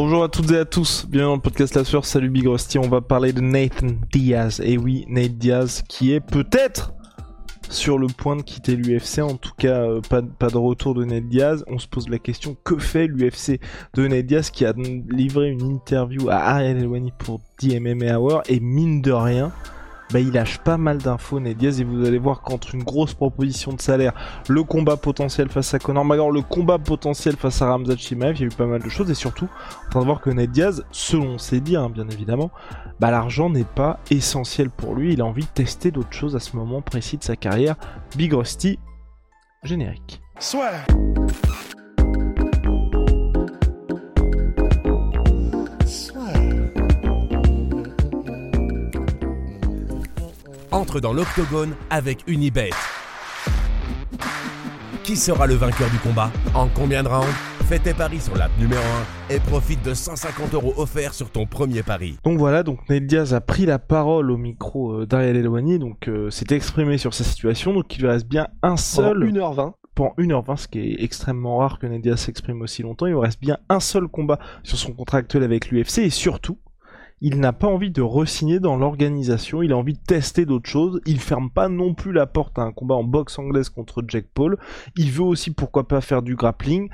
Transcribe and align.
Bonjour 0.00 0.22
à 0.22 0.28
toutes 0.28 0.52
et 0.52 0.58
à 0.58 0.64
tous, 0.64 1.06
bienvenue 1.08 1.30
dans 1.30 1.34
le 1.34 1.40
podcast 1.40 1.74
La 1.74 1.82
Sueur, 1.82 2.04
salut 2.04 2.30
Big 2.30 2.46
Rusty, 2.46 2.78
on 2.78 2.88
va 2.88 3.00
parler 3.00 3.32
de 3.32 3.40
Nathan 3.40 3.88
Diaz. 4.12 4.60
Et 4.64 4.78
oui, 4.78 5.04
Nate 5.08 5.38
Diaz 5.38 5.82
qui 5.88 6.12
est 6.12 6.20
peut-être 6.20 6.92
sur 7.68 7.98
le 7.98 8.06
point 8.06 8.36
de 8.36 8.42
quitter 8.42 8.76
l'UFC, 8.76 9.18
en 9.18 9.34
tout 9.34 9.50
cas 9.58 9.82
euh, 9.82 10.00
pas, 10.00 10.20
de 10.22 10.56
retour 10.56 10.94
de 10.94 11.04
Nate 11.04 11.26
Diaz. 11.28 11.64
On 11.66 11.80
se 11.80 11.88
pose 11.88 12.08
la 12.08 12.20
question, 12.20 12.56
que 12.62 12.78
fait 12.78 13.08
l'UFC 13.08 13.58
de 13.94 14.06
Nate 14.06 14.26
Diaz 14.26 14.50
qui 14.50 14.64
a 14.64 14.72
livré 15.08 15.48
une 15.48 15.62
interview 15.62 16.28
à 16.30 16.36
Ariel 16.36 16.78
Elwani 16.78 17.12
pour 17.18 17.40
DMMA 17.60 18.20
Hour 18.20 18.42
et 18.48 18.60
mine 18.60 19.02
de 19.02 19.10
rien, 19.10 19.50
bah, 20.12 20.20
il 20.20 20.32
lâche 20.32 20.58
pas 20.58 20.76
mal 20.76 20.98
d'infos 20.98 21.40
Ned 21.40 21.56
Diaz 21.56 21.80
et 21.80 21.84
vous 21.84 22.04
allez 22.04 22.18
voir 22.18 22.42
qu'entre 22.42 22.74
une 22.74 22.82
grosse 22.82 23.14
proposition 23.14 23.72
de 23.72 23.80
salaire, 23.80 24.12
le 24.48 24.62
combat 24.62 24.96
potentiel 24.96 25.48
face 25.48 25.74
à 25.74 25.78
Conor 25.78 26.04
McGregor, 26.04 26.32
le 26.32 26.42
combat 26.42 26.78
potentiel 26.78 27.36
face 27.36 27.62
à 27.62 27.70
Ramzat 27.70 27.96
Chimaev, 27.96 28.36
il 28.36 28.40
y 28.40 28.44
a 28.44 28.46
eu 28.46 28.50
pas 28.50 28.66
mal 28.66 28.82
de 28.82 28.88
choses 28.88 29.10
et 29.10 29.14
surtout 29.14 29.48
en 29.86 29.90
train 29.90 30.00
de 30.00 30.06
voir 30.06 30.20
que 30.20 30.30
Ned 30.30 30.50
Diaz, 30.50 30.84
selon 30.90 31.38
ses 31.38 31.60
dires 31.60 31.82
hein, 31.82 31.90
bien 31.90 32.08
évidemment, 32.08 32.50
bah 33.00 33.10
l'argent 33.10 33.50
n'est 33.50 33.64
pas 33.64 34.00
essentiel 34.10 34.70
pour 34.70 34.94
lui, 34.94 35.12
il 35.12 35.20
a 35.20 35.24
envie 35.24 35.44
de 35.44 35.50
tester 35.50 35.90
d'autres 35.90 36.12
choses 36.12 36.36
à 36.36 36.40
ce 36.40 36.56
moment 36.56 36.82
précis 36.82 37.16
de 37.16 37.24
sa 37.24 37.36
carrière. 37.36 37.76
Big 38.16 38.32
Rusty, 38.32 38.78
générique. 39.62 40.20
Soit. 40.38 40.70
Entre 50.70 51.00
dans 51.00 51.14
l'octogone 51.14 51.74
avec 51.88 52.24
Unibet. 52.26 52.70
Qui 55.02 55.16
sera 55.16 55.46
le 55.46 55.54
vainqueur 55.54 55.88
du 55.88 55.98
combat 55.98 56.30
En 56.54 56.68
combien 56.68 57.02
de 57.02 57.08
rounds 57.08 57.32
Fais 57.64 57.78
tes 57.78 57.94
paris 57.94 58.20
sur 58.20 58.36
l'app 58.36 58.50
numéro 58.58 58.82
1 59.30 59.34
et 59.34 59.40
profite 59.40 59.82
de 59.82 59.94
150 59.94 60.52
euros 60.52 60.74
offerts 60.76 61.14
sur 61.14 61.30
ton 61.30 61.46
premier 61.46 61.82
pari. 61.82 62.18
Donc 62.22 62.38
voilà, 62.38 62.62
donc 62.62 62.86
Ned 62.90 63.06
Diaz 63.06 63.32
a 63.32 63.40
pris 63.40 63.64
la 63.64 63.78
parole 63.78 64.30
au 64.30 64.36
micro 64.36 64.92
euh, 64.92 65.06
d'Ariel 65.06 65.36
Elwani, 65.36 65.78
donc 65.78 66.06
euh, 66.08 66.28
s'est 66.28 66.54
exprimé 66.54 66.98
sur 66.98 67.14
sa 67.14 67.24
situation, 67.24 67.72
donc 67.72 67.96
il 67.96 68.02
lui 68.02 68.08
reste 68.08 68.26
bien 68.26 68.48
un 68.62 68.76
seul... 68.76 69.18
Pendant 69.20 69.52
1h20. 69.54 69.72
pendant 69.94 70.14
1h20, 70.18 70.56
ce 70.58 70.68
qui 70.68 70.80
est 70.80 71.02
extrêmement 71.02 71.58
rare 71.58 71.78
que 71.78 71.86
Ned 71.86 72.02
Diaz 72.02 72.20
s'exprime 72.20 72.60
aussi 72.60 72.82
longtemps. 72.82 73.06
Il 73.06 73.12
lui 73.12 73.20
reste 73.20 73.40
bien 73.40 73.56
un 73.70 73.80
seul 73.80 74.06
combat 74.06 74.38
sur 74.62 74.76
son 74.76 74.92
contrat 74.92 75.18
actuel 75.18 75.42
avec 75.42 75.70
l'UFC 75.70 75.98
et 75.98 76.10
surtout, 76.10 76.58
il 77.20 77.40
n'a 77.40 77.52
pas 77.52 77.66
envie 77.66 77.90
de 77.90 78.02
re-signer 78.02 78.60
dans 78.60 78.76
l'organisation, 78.76 79.62
il 79.62 79.72
a 79.72 79.76
envie 79.76 79.94
de 79.94 80.04
tester 80.06 80.46
d'autres 80.46 80.70
choses, 80.70 81.00
il 81.06 81.20
ferme 81.20 81.50
pas 81.50 81.68
non 81.68 81.94
plus 81.94 82.12
la 82.12 82.26
porte 82.26 82.58
à 82.58 82.62
un 82.62 82.72
combat 82.72 82.94
en 82.94 83.04
boxe 83.04 83.38
anglaise 83.38 83.68
contre 83.68 84.02
Jack 84.06 84.26
Paul, 84.32 84.58
il 84.96 85.10
veut 85.10 85.24
aussi 85.24 85.52
pourquoi 85.52 85.88
pas 85.88 86.00
faire 86.00 86.22
du 86.22 86.36
grappling. 86.36 86.88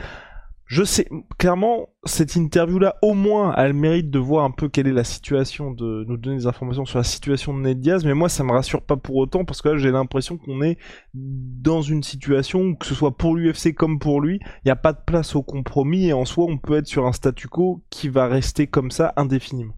Je 0.67 0.83
sais, 0.83 1.07
clairement, 1.39 1.91
cette 2.05 2.37
interview-là, 2.37 2.97
au 3.03 3.13
moins, 3.13 3.51
a 3.51 3.69
le 3.69 3.75
mérite 3.75 4.11
de 4.11 4.19
voir 4.19 4.47
un 4.47 4.51
peu 4.51 4.71
quelle 4.71 4.87
est 4.87 4.93
la 4.93 5.05
situation, 5.05 5.71
de 5.71 6.07
nous 6.09 6.17
donner 6.17 6.39
des 6.39 6.47
informations 6.47 6.87
sur 6.87 6.97
la 6.97 7.05
situation 7.05 7.53
de 7.53 7.61
Ned 7.61 7.81
Diaz, 7.81 8.03
mais 8.07 8.15
moi, 8.15 8.31
ça 8.31 8.45
me 8.45 8.51
rassure 8.51 8.81
pas 8.81 8.97
pour 8.97 9.17
autant, 9.17 9.45
parce 9.45 9.61
que 9.61 9.69
là, 9.69 9.77
j'ai 9.77 9.91
l'impression 9.91 10.39
qu'on 10.39 10.63
est 10.63 10.79
dans 11.13 11.83
une 11.83 12.03
situation 12.03 12.63
où, 12.63 12.77
que 12.77 12.87
ce 12.87 12.95
soit 12.95 13.15
pour 13.15 13.37
l'UFC 13.37 13.75
comme 13.75 13.99
pour 13.99 14.23
lui, 14.23 14.41
il 14.43 14.63
n'y 14.65 14.71
a 14.71 14.77
pas 14.77 14.95
de 14.95 15.01
place 15.05 15.37
au 15.37 15.43
compromis, 15.43 16.07
et 16.07 16.15
en 16.15 16.25
soi, 16.25 16.47
on 16.49 16.57
peut 16.57 16.79
être 16.79 16.87
sur 16.87 17.07
un 17.07 17.13
statu 17.13 17.47
quo 17.47 17.83
qui 17.91 18.09
va 18.09 18.27
rester 18.27 18.67
comme 18.67 18.91
ça 18.91 19.13
indéfiniment. 19.17 19.75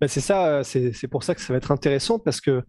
Ben 0.00 0.08
c'est 0.08 0.20
ça, 0.20 0.62
c'est 0.62 1.08
pour 1.08 1.24
ça 1.24 1.34
que 1.34 1.40
ça 1.40 1.52
va 1.52 1.56
être 1.56 1.72
intéressant 1.72 2.18
parce 2.18 2.40
que 2.40 2.62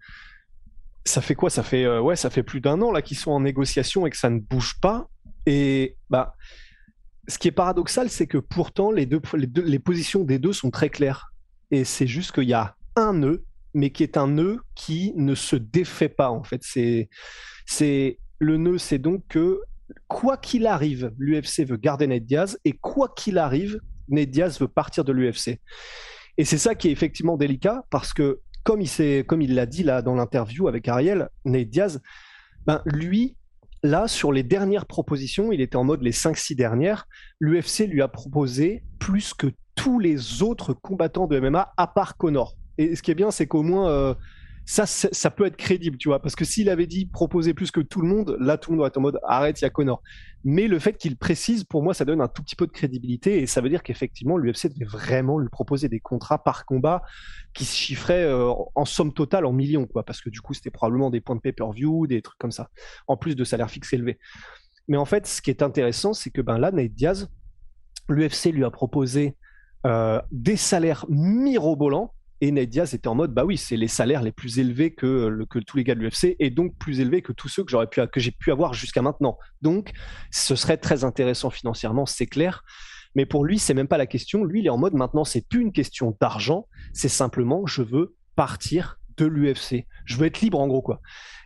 ça 1.05 1.21
fait 1.21 1.35
quoi? 1.35 1.49
Ça 1.49 1.63
fait 1.63 1.85
euh, 1.85 2.01
ouais, 2.01 2.15
ça 2.15 2.29
fait 2.29 2.43
plus 2.43 2.61
d'un 2.61 2.81
an 2.81 2.91
là 2.91 3.01
qu'ils 3.01 3.17
sont 3.17 3.31
en 3.31 3.39
négociation 3.39 4.05
et 4.05 4.09
que 4.09 4.17
ça 4.17 4.29
ne 4.29 4.39
bouge 4.39 4.79
pas. 4.81 5.07
Et 5.45 5.95
bah, 6.09 6.35
ce 7.27 7.37
qui 7.37 7.47
est 7.47 7.51
paradoxal, 7.51 8.09
c'est 8.09 8.27
que 8.27 8.37
pourtant 8.37 8.91
les 8.91 9.05
les 9.05 9.47
deux, 9.47 9.63
les 9.63 9.79
positions 9.79 10.23
des 10.23 10.39
deux 10.39 10.53
sont 10.53 10.71
très 10.71 10.89
claires. 10.89 11.31
Et 11.71 11.83
c'est 11.83 12.07
juste 12.07 12.31
qu'il 12.31 12.49
y 12.49 12.53
a 12.53 12.75
un 12.95 13.13
nœud, 13.13 13.43
mais 13.73 13.91
qui 13.91 14.03
est 14.03 14.17
un 14.17 14.27
nœud 14.27 14.59
qui 14.75 15.13
ne 15.15 15.35
se 15.35 15.55
défait 15.55 16.09
pas 16.09 16.31
en 16.31 16.43
fait. 16.43 16.61
C'est 16.63 17.09
c'est 17.65 18.19
le 18.39 18.57
nœud, 18.57 18.77
c'est 18.77 18.97
donc 18.97 19.23
que 19.27 19.61
quoi 20.07 20.37
qu'il 20.37 20.67
arrive, 20.67 21.11
l'UFC 21.17 21.65
veut 21.65 21.77
garder 21.77 22.07
Ned 22.07 22.25
Diaz 22.25 22.57
et 22.65 22.73
quoi 22.73 23.13
qu'il 23.15 23.37
arrive, 23.37 23.79
Ned 24.07 24.31
Diaz 24.31 24.59
veut 24.59 24.67
partir 24.67 25.03
de 25.03 25.11
l'UFC. 25.11 25.59
Et 26.39 26.45
c'est 26.45 26.57
ça 26.57 26.73
qui 26.73 26.87
est 26.87 26.91
effectivement 26.91 27.35
délicat 27.35 27.83
parce 27.89 28.13
que, 28.13 28.39
comme 28.63 28.81
il 28.81 29.55
l'a 29.55 29.65
dit 29.65 29.83
là 29.83 30.01
dans 30.01 30.15
l'interview 30.15 30.69
avec 30.69 30.87
Ariel, 30.87 31.27
Nate 31.43 31.67
Diaz, 31.67 32.01
ben 32.65 32.81
lui, 32.85 33.35
là, 33.83 34.07
sur 34.07 34.31
les 34.31 34.43
dernières 34.43 34.85
propositions, 34.85 35.51
il 35.51 35.59
était 35.59 35.75
en 35.75 35.83
mode 35.83 36.01
les 36.01 36.13
5-6 36.13 36.55
dernières, 36.55 37.09
l'UFC 37.41 37.87
lui 37.87 38.01
a 38.01 38.07
proposé 38.07 38.83
plus 38.99 39.33
que 39.33 39.47
tous 39.75 39.99
les 39.99 40.41
autres 40.41 40.71
combattants 40.71 41.27
de 41.27 41.37
MMA 41.37 41.73
à 41.75 41.87
part 41.87 42.15
Connor. 42.15 42.55
Et 42.77 42.95
ce 42.95 43.03
qui 43.03 43.11
est 43.11 43.15
bien, 43.15 43.31
c'est 43.31 43.45
qu'au 43.45 43.61
moins, 43.61 43.89
euh, 43.89 44.13
ça, 44.63 44.85
ça 44.85 45.31
peut 45.31 45.45
être 45.45 45.57
crédible, 45.57 45.97
tu 45.97 46.07
vois. 46.07 46.21
Parce 46.21 46.37
que 46.37 46.45
s'il 46.45 46.69
avait 46.69 46.87
dit 46.87 47.05
proposer 47.05 47.53
plus 47.53 47.69
que 47.69 47.81
tout 47.81 47.99
le 47.99 48.07
monde, 48.07 48.37
là, 48.39 48.57
tout 48.57 48.71
le 48.71 48.77
monde 48.77 48.83
aurait 48.83 48.89
été 48.89 48.99
en 48.99 49.01
mode 49.01 49.19
arrête, 49.23 49.59
il 49.59 49.65
y 49.65 49.67
a 49.67 49.69
Connor. 49.69 50.01
Mais 50.45 50.67
le 50.67 50.79
fait 50.79 50.93
qu'il 50.93 51.17
précise, 51.17 51.63
pour 51.63 51.83
moi, 51.83 51.93
ça 51.93 52.05
donne 52.05 52.21
un 52.21 52.27
tout 52.27 52.43
petit 52.43 52.55
peu 52.55 52.65
de 52.65 52.71
crédibilité 52.71 53.41
et 53.41 53.47
ça 53.47 53.61
veut 53.61 53.69
dire 53.69 53.83
qu'effectivement, 53.83 54.37
l'UFC 54.37 54.69
devait 54.73 54.85
vraiment 54.85 55.37
lui 55.37 55.49
proposer 55.49 55.89
des 55.89 55.99
contrats 55.99 56.41
par 56.43 56.65
combat 56.65 57.01
qui 57.53 57.65
se 57.65 57.75
chiffraient 57.75 58.23
euh, 58.23 58.53
en 58.75 58.85
somme 58.85 59.13
totale 59.13 59.45
en 59.45 59.51
millions, 59.51 59.85
quoi. 59.85 60.03
Parce 60.03 60.21
que 60.21 60.29
du 60.29 60.41
coup, 60.41 60.53
c'était 60.53 60.71
probablement 60.71 61.09
des 61.09 61.21
points 61.21 61.35
de 61.35 61.41
pay-per-view, 61.41 62.07
des 62.07 62.21
trucs 62.21 62.37
comme 62.37 62.51
ça, 62.51 62.69
en 63.07 63.17
plus 63.17 63.35
de 63.35 63.43
salaire 63.43 63.69
fixe 63.69 63.91
élevé. 63.93 64.17
Mais 64.87 64.97
en 64.97 65.05
fait, 65.05 65.27
ce 65.27 65.41
qui 65.41 65.49
est 65.49 65.61
intéressant, 65.61 66.13
c'est 66.13 66.31
que 66.31 66.41
ben 66.41 66.57
là, 66.57 66.71
Nate 66.71 66.93
Diaz, 66.93 67.29
l'UFC 68.07 68.51
lui 68.51 68.63
a 68.63 68.71
proposé 68.71 69.35
euh, 69.85 70.21
des 70.31 70.57
salaires 70.57 71.05
mirobolants. 71.09 72.13
Et 72.41 72.51
Nate 72.51 72.69
Diaz 72.69 72.93
était 72.93 73.07
en 73.07 73.15
mode, 73.15 73.33
bah 73.33 73.43
oui, 73.43 73.57
c'est 73.57 73.75
les 73.75 73.87
salaires 73.87 74.21
les 74.21 74.31
plus 74.31 74.59
élevés 74.59 74.93
que, 74.93 75.45
que 75.49 75.59
tous 75.59 75.77
les 75.77 75.83
gars 75.83 75.95
de 75.95 75.99
l'UFC 75.99 76.35
et 76.39 76.49
donc 76.49 76.77
plus 76.77 77.01
élevés 77.01 77.21
que 77.21 77.33
tous 77.33 77.49
ceux 77.49 77.63
que 77.63 77.71
j'aurais 77.71 77.87
pu, 77.87 78.01
que 78.07 78.19
j'ai 78.19 78.31
pu 78.31 78.51
avoir 78.51 78.73
jusqu'à 78.73 79.01
maintenant. 79.01 79.37
Donc, 79.61 79.91
ce 80.31 80.55
serait 80.55 80.77
très 80.77 81.03
intéressant 81.03 81.49
financièrement, 81.49 82.05
c'est 82.05 82.27
clair. 82.27 82.63
Mais 83.15 83.25
pour 83.25 83.43
lui, 83.43 83.59
c'est 83.59 83.73
même 83.73 83.87
pas 83.87 83.97
la 83.97 84.05
question. 84.05 84.45
Lui, 84.45 84.59
il 84.59 84.67
est 84.67 84.69
en 84.69 84.77
mode 84.77 84.93
maintenant, 84.93 85.25
c'est 85.25 85.47
plus 85.47 85.61
une 85.61 85.73
question 85.73 86.15
d'argent, 86.21 86.67
c'est 86.93 87.09
simplement, 87.09 87.65
je 87.65 87.81
veux 87.81 88.15
partir 88.35 88.99
de 89.17 89.25
l'UFC. 89.25 89.85
Je 90.05 90.15
veux 90.15 90.27
être 90.27 90.39
libre 90.39 90.59
en 90.59 90.67
gros, 90.67 90.81
quoi. 90.81 91.01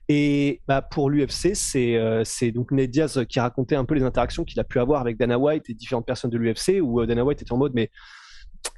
Et 0.10 0.62
bah, 0.68 0.81
pour 0.81 1.10
l'UFC, 1.10 1.56
c'est 1.56 1.96
euh, 1.96 2.24
c'est 2.25 2.52
donc 2.52 2.72
Ned 2.72 2.92
Diaz 2.92 3.25
qui 3.28 3.40
racontait 3.40 3.75
un 3.75 3.86
peu 3.86 3.96
les 3.96 4.04
interactions 4.04 4.44
qu'il 4.44 4.60
a 4.60 4.64
pu 4.64 4.80
avoir 4.80 5.02
avec 5.02 5.18
Dana 5.18 5.40
White 5.40 5.70
et 5.70 5.74
différentes 5.74 6.06
personnes 6.06 6.30
de 6.30 6.38
l'UFC, 6.38 6.81
où 6.81 7.02
euh, 7.02 7.08
Dana 7.08 7.24
White 7.24 7.42
était 7.42 7.54
en 7.54 7.58
mode, 7.58 7.72
mais 7.74 7.90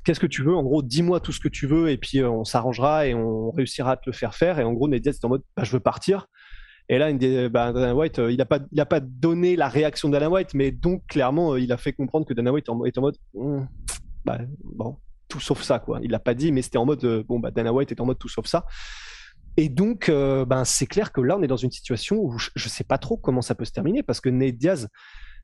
qu'est-ce 0.05 0.19
que 0.19 0.27
tu 0.27 0.43
veux 0.43 0.55
En 0.55 0.63
gros, 0.63 0.81
dis-moi 0.81 1.19
tout 1.19 1.31
ce 1.31 1.39
que 1.39 1.49
tu 1.49 1.67
veux 1.67 1.89
et 1.89 1.97
puis 1.97 2.19
euh, 2.19 2.29
on 2.29 2.45
s'arrangera 2.45 3.07
et 3.07 3.13
on 3.13 3.51
réussira 3.51 3.91
à 3.91 3.97
te 3.97 4.03
le 4.05 4.13
faire 4.13 4.35
faire. 4.35 4.59
Et 4.59 4.63
en 4.63 4.71
gros, 4.71 4.87
Ned 4.87 5.05
était 5.05 5.25
en 5.25 5.29
mode, 5.29 5.43
bah, 5.57 5.63
je 5.63 5.71
veux 5.71 5.79
partir. 5.79 6.27
Et 6.87 6.99
là, 6.99 7.11
bah, 7.49 7.73
Dana 7.73 7.95
White, 7.95 8.19
euh, 8.19 8.31
il 8.31 8.37
n'a 8.37 8.45
pas, 8.45 8.59
pas 8.59 8.99
donné 8.99 9.55
la 9.55 9.67
réaction 9.67 10.07
de 10.07 10.13
Dana 10.13 10.29
White, 10.29 10.53
mais 10.53 10.71
donc 10.71 11.05
clairement, 11.07 11.53
euh, 11.53 11.59
il 11.59 11.71
a 11.71 11.77
fait 11.77 11.93
comprendre 11.93 12.25
que 12.27 12.33
Dana 12.33 12.51
White 12.51 12.67
est 12.67 12.97
en, 12.97 13.01
mode, 13.01 13.17
Hum, 13.33 13.67
bah, 14.23 14.39
bon, 14.63 14.97
tout 15.27 15.39
sauf 15.39 15.63
ça, 15.63 15.79
quoi. 15.79 15.99
Il 16.03 16.11
l'a 16.11 16.19
pas 16.19 16.35
dit, 16.35 16.51
mais 16.51 16.61
c'était 16.61 16.77
en 16.77 16.85
mode, 16.85 17.25
bon, 17.27 17.39
Dana 17.39 17.73
White 17.73 17.91
est 17.91 17.99
en 17.99 18.05
mode 18.05 18.19
tout 18.19 18.29
sauf 18.29 18.45
ça. 18.45 18.65
Et 19.57 19.69
donc, 19.69 20.11
ben, 20.11 20.63
c'est 20.65 20.85
clair 20.85 21.11
que 21.11 21.21
là, 21.21 21.37
on 21.37 21.41
est 21.41 21.47
dans 21.47 21.55
une 21.55 21.71
situation 21.71 22.17
où 22.17 22.37
je, 22.37 22.49
je 22.55 22.69
sais 22.69 22.83
pas 22.83 22.97
trop 22.97 23.17
comment 23.17 23.41
ça 23.41 23.55
peut 23.55 23.65
se 23.65 23.71
terminer 23.71 24.03
parce 24.03 24.19
que 24.19 24.29
Nate 24.29 24.57
Diaz, 24.57 24.89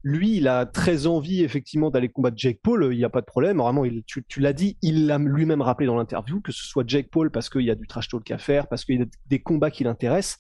lui, 0.04 0.38
il 0.38 0.48
a 0.48 0.66
très 0.66 1.08
envie 1.08 1.44
effectivement 1.44 1.90
d'aller 1.92 2.10
combattre 2.10 2.38
Jake 2.38 2.60
Paul. 2.62 2.90
Il 2.92 2.98
n'y 2.98 3.04
a 3.04 3.10
pas 3.10 3.22
de 3.22 3.26
problème. 3.26 3.58
Vraiment, 3.58 3.84
tu, 4.06 4.40
l'as 4.40 4.54
dit, 4.54 4.78
il 4.82 5.08
l'a 5.08 5.18
lui-même 5.18 5.62
rappelé 5.62 5.88
dans 5.88 5.96
l'interview 5.96 6.42
que 6.42 6.52
ce 6.52 6.66
soit 6.66 6.84
Jake 6.88 7.10
Paul 7.12 7.32
parce 7.32 7.50
qu'il 7.50 7.62
y 7.62 7.72
a 7.72 7.76
du 7.76 7.88
trash 7.88 8.08
talk 8.08 8.30
à 8.32 8.38
faire, 8.38 8.68
parce 8.68 8.86
qu'il 8.86 9.00
y 9.00 9.02
a 9.02 9.06
des 9.28 9.40
combats 9.40 9.72
qui 9.72 9.84
l'intéressent. 9.84 10.40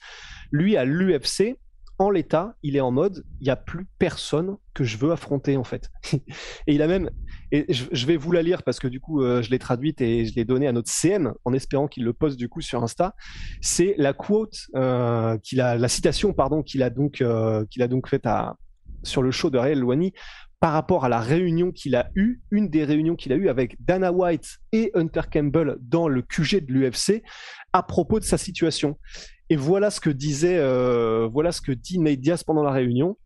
Lui, 0.51 0.77
à 0.77 0.85
l'UFC, 0.85 1.57
en 2.01 2.09
l'état, 2.09 2.55
il 2.63 2.75
est 2.75 2.81
en 2.81 2.91
mode, 2.91 3.23
il 3.39 3.43
n'y 3.43 3.51
a 3.51 3.55
plus 3.55 3.85
personne 3.99 4.57
que 4.73 4.83
je 4.83 4.97
veux 4.97 5.11
affronter 5.11 5.55
en 5.57 5.63
fait. 5.63 5.89
et 6.13 6.73
il 6.73 6.81
a 6.81 6.87
même, 6.87 7.09
et 7.51 7.71
je, 7.71 7.85
je 7.91 8.05
vais 8.07 8.17
vous 8.17 8.31
la 8.31 8.41
lire 8.41 8.63
parce 8.63 8.79
que 8.79 8.87
du 8.87 8.99
coup, 8.99 9.21
euh, 9.21 9.41
je 9.41 9.51
l'ai 9.51 9.59
traduite 9.59 10.01
et 10.01 10.25
je 10.25 10.33
l'ai 10.35 10.45
donnée 10.45 10.67
à 10.67 10.71
notre 10.71 10.89
CM 10.89 11.33
en 11.45 11.53
espérant 11.53 11.87
qu'il 11.87 12.03
le 12.03 12.13
poste 12.13 12.37
du 12.37 12.49
coup 12.49 12.61
sur 12.61 12.83
Insta. 12.83 13.13
C'est 13.61 13.93
la 13.97 14.13
quote 14.13 14.57
euh, 14.75 15.37
qu'il 15.39 15.61
a, 15.61 15.77
la 15.77 15.87
citation 15.87 16.33
pardon 16.33 16.63
qu'il 16.63 16.81
a 16.81 16.89
donc 16.89 17.21
euh, 17.21 17.65
qu'il 17.69 17.83
a 17.83 17.87
donc 17.87 18.07
faite 18.09 18.25
à 18.25 18.55
sur 19.03 19.21
le 19.21 19.31
show 19.31 19.49
de 19.49 19.57
Ariel 19.57 19.79
Louani 19.79 20.13
par 20.59 20.73
rapport 20.73 21.05
à 21.05 21.09
la 21.09 21.19
réunion 21.19 21.71
qu'il 21.71 21.95
a 21.95 22.11
eue, 22.15 22.41
une 22.51 22.69
des 22.69 22.83
réunions 22.83 23.15
qu'il 23.15 23.33
a 23.33 23.35
eues 23.35 23.49
avec 23.49 23.75
Dana 23.83 24.11
White 24.11 24.59
et 24.71 24.91
Hunter 24.93 25.21
Campbell 25.31 25.77
dans 25.81 26.07
le 26.07 26.21
QG 26.21 26.65
de 26.65 26.71
l'UFC 26.71 27.23
à 27.73 27.81
propos 27.81 28.19
de 28.19 28.25
sa 28.25 28.37
situation. 28.37 28.97
Et 29.49 29.55
voilà 29.55 29.89
ce 29.89 29.99
que 29.99 30.11
disait, 30.11 30.59
euh, 30.59 31.27
voilà 31.31 31.51
ce 31.51 31.61
que 31.61 31.71
dit 31.71 31.99
Nate 31.99 32.43
pendant 32.45 32.63
la 32.63 32.71
réunion. 32.71 33.17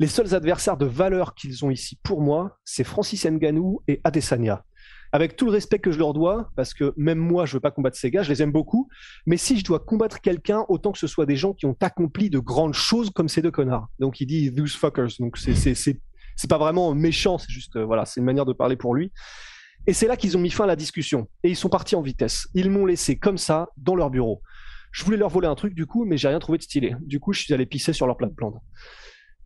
Les 0.00 0.06
seuls 0.06 0.34
adversaires 0.34 0.78
de 0.78 0.86
valeur 0.86 1.34
qu'ils 1.34 1.64
ont 1.64 1.70
ici 1.70 1.98
pour 2.02 2.22
moi, 2.22 2.58
c'est 2.64 2.84
Francis 2.84 3.26
Ngannou 3.26 3.82
et 3.86 4.00
Adesanya. 4.02 4.64
Avec 5.12 5.36
tout 5.36 5.46
le 5.46 5.52
respect 5.52 5.78
que 5.78 5.90
je 5.90 5.98
leur 5.98 6.12
dois, 6.12 6.50
parce 6.54 6.74
que 6.74 6.92
même 6.96 7.18
moi, 7.18 7.46
je 7.46 7.54
veux 7.54 7.60
pas 7.60 7.70
combattre 7.70 7.96
ces 7.96 8.10
gars, 8.10 8.22
je 8.22 8.30
les 8.30 8.42
aime 8.42 8.52
beaucoup. 8.52 8.88
Mais 9.26 9.36
si 9.36 9.58
je 9.58 9.64
dois 9.64 9.78
combattre 9.78 10.20
quelqu'un, 10.20 10.64
autant 10.68 10.92
que 10.92 10.98
ce 10.98 11.06
soit 11.06 11.26
des 11.26 11.36
gens 11.36 11.54
qui 11.54 11.66
ont 11.66 11.76
accompli 11.80 12.30
de 12.30 12.38
grandes 12.38 12.74
choses 12.74 13.10
comme 13.10 13.28
ces 13.28 13.40
deux 13.40 13.50
connards. 13.50 13.88
Donc 13.98 14.20
il 14.20 14.26
dit 14.26 14.54
those 14.54 14.74
fuckers. 14.74 15.08
Donc 15.18 15.38
c'est 15.38 16.48
pas 16.48 16.58
vraiment 16.58 16.94
méchant, 16.94 17.38
c'est 17.38 17.50
juste 17.50 17.76
euh, 17.76 17.84
voilà, 17.84 18.04
c'est 18.04 18.20
une 18.20 18.26
manière 18.26 18.44
de 18.44 18.52
parler 18.52 18.76
pour 18.76 18.94
lui. 18.94 19.12
Et 19.86 19.94
c'est 19.94 20.06
là 20.06 20.16
qu'ils 20.16 20.36
ont 20.36 20.40
mis 20.40 20.50
fin 20.50 20.64
à 20.64 20.66
la 20.66 20.76
discussion. 20.76 21.28
Et 21.42 21.48
ils 21.48 21.56
sont 21.56 21.70
partis 21.70 21.96
en 21.96 22.02
vitesse. 22.02 22.48
Ils 22.54 22.70
m'ont 22.70 22.84
laissé 22.84 23.18
comme 23.18 23.38
ça 23.38 23.68
dans 23.76 23.94
leur 23.94 24.10
bureau. 24.10 24.42
Je 24.92 25.04
voulais 25.04 25.16
leur 25.16 25.30
voler 25.30 25.48
un 25.48 25.54
truc 25.54 25.74
du 25.74 25.86
coup, 25.86 26.04
mais 26.04 26.16
j'ai 26.16 26.28
rien 26.28 26.38
trouvé 26.38 26.58
de 26.58 26.62
stylé. 26.62 26.94
Du 27.00 27.20
coup, 27.20 27.32
je 27.32 27.42
suis 27.42 27.54
allé 27.54 27.66
pisser 27.66 27.92
sur 27.92 28.06
leur 28.06 28.16
plate-plante. 28.16 28.56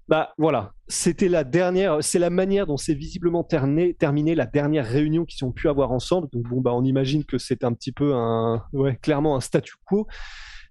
Bah 0.09 0.35
voilà, 0.37 0.73
c'était 0.89 1.29
la 1.29 1.45
dernière, 1.45 1.99
c'est 2.03 2.19
la 2.19 2.31
manière 2.31 2.67
dont 2.67 2.77
c'est 2.77 2.95
visiblement 2.95 3.45
terminé, 3.45 3.95
terminé 3.95 4.35
la 4.35 4.47
dernière 4.47 4.87
réunion 4.87 5.25
qu'ils 5.25 5.45
ont 5.45 5.53
pu 5.53 5.69
avoir 5.69 5.93
ensemble. 5.93 6.29
Donc 6.33 6.49
bon 6.49 6.61
bah 6.61 6.73
on 6.75 6.85
imagine 6.85 7.25
que 7.25 7.39
c'est 7.39 7.65
un 7.65 7.73
petit 7.73 7.93
peu 7.93 8.15
un, 8.15 8.65
ouais, 8.73 8.97
clairement 8.97 9.37
un 9.37 9.41
statu 9.41 9.75
quo. 9.85 10.07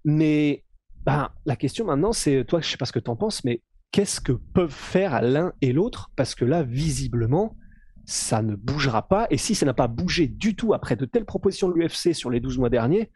Mais 0.04 0.66
bah, 1.06 1.33
la 1.45 1.56
question 1.56 1.86
maintenant 1.86 2.12
c'est, 2.13 2.44
toi 2.45 2.62
je 2.62 2.69
sais 2.69 2.78
pas 2.78 2.86
ce 2.86 2.92
que 2.92 3.00
t'en 3.00 3.16
penses, 3.16 3.44
mais 3.44 3.62
qu'est-ce 3.92 4.19
que 4.19 4.33
peuvent 4.33 4.69
faire 4.69 5.22
l'un 5.22 5.54
et 5.62 5.72
l'autre? 5.72 6.12
Parce 6.16 6.36
que 6.36 6.45
là 6.45 6.63
visiblement 6.63 7.56
ça 8.06 8.42
ne 8.42 8.56
bougera 8.56 9.07
pas. 9.07 9.28
Et 9.30 9.38
si 9.38 9.56
ça 9.56 9.66
n'a 9.66 9.74
pas 9.74 9.88
bougé 9.88 10.28
du 10.28 10.56
tout 10.56 10.74
après 10.74 10.95
de 10.95 11.06
telles 11.06 11.25
propositions 11.25 11.69
de 11.69 11.75
l'UFC 11.75 12.13
sur 12.13 12.30
les 12.30 12.39
12 12.39 12.57
mois 12.57 12.69
derniers, 12.69 13.10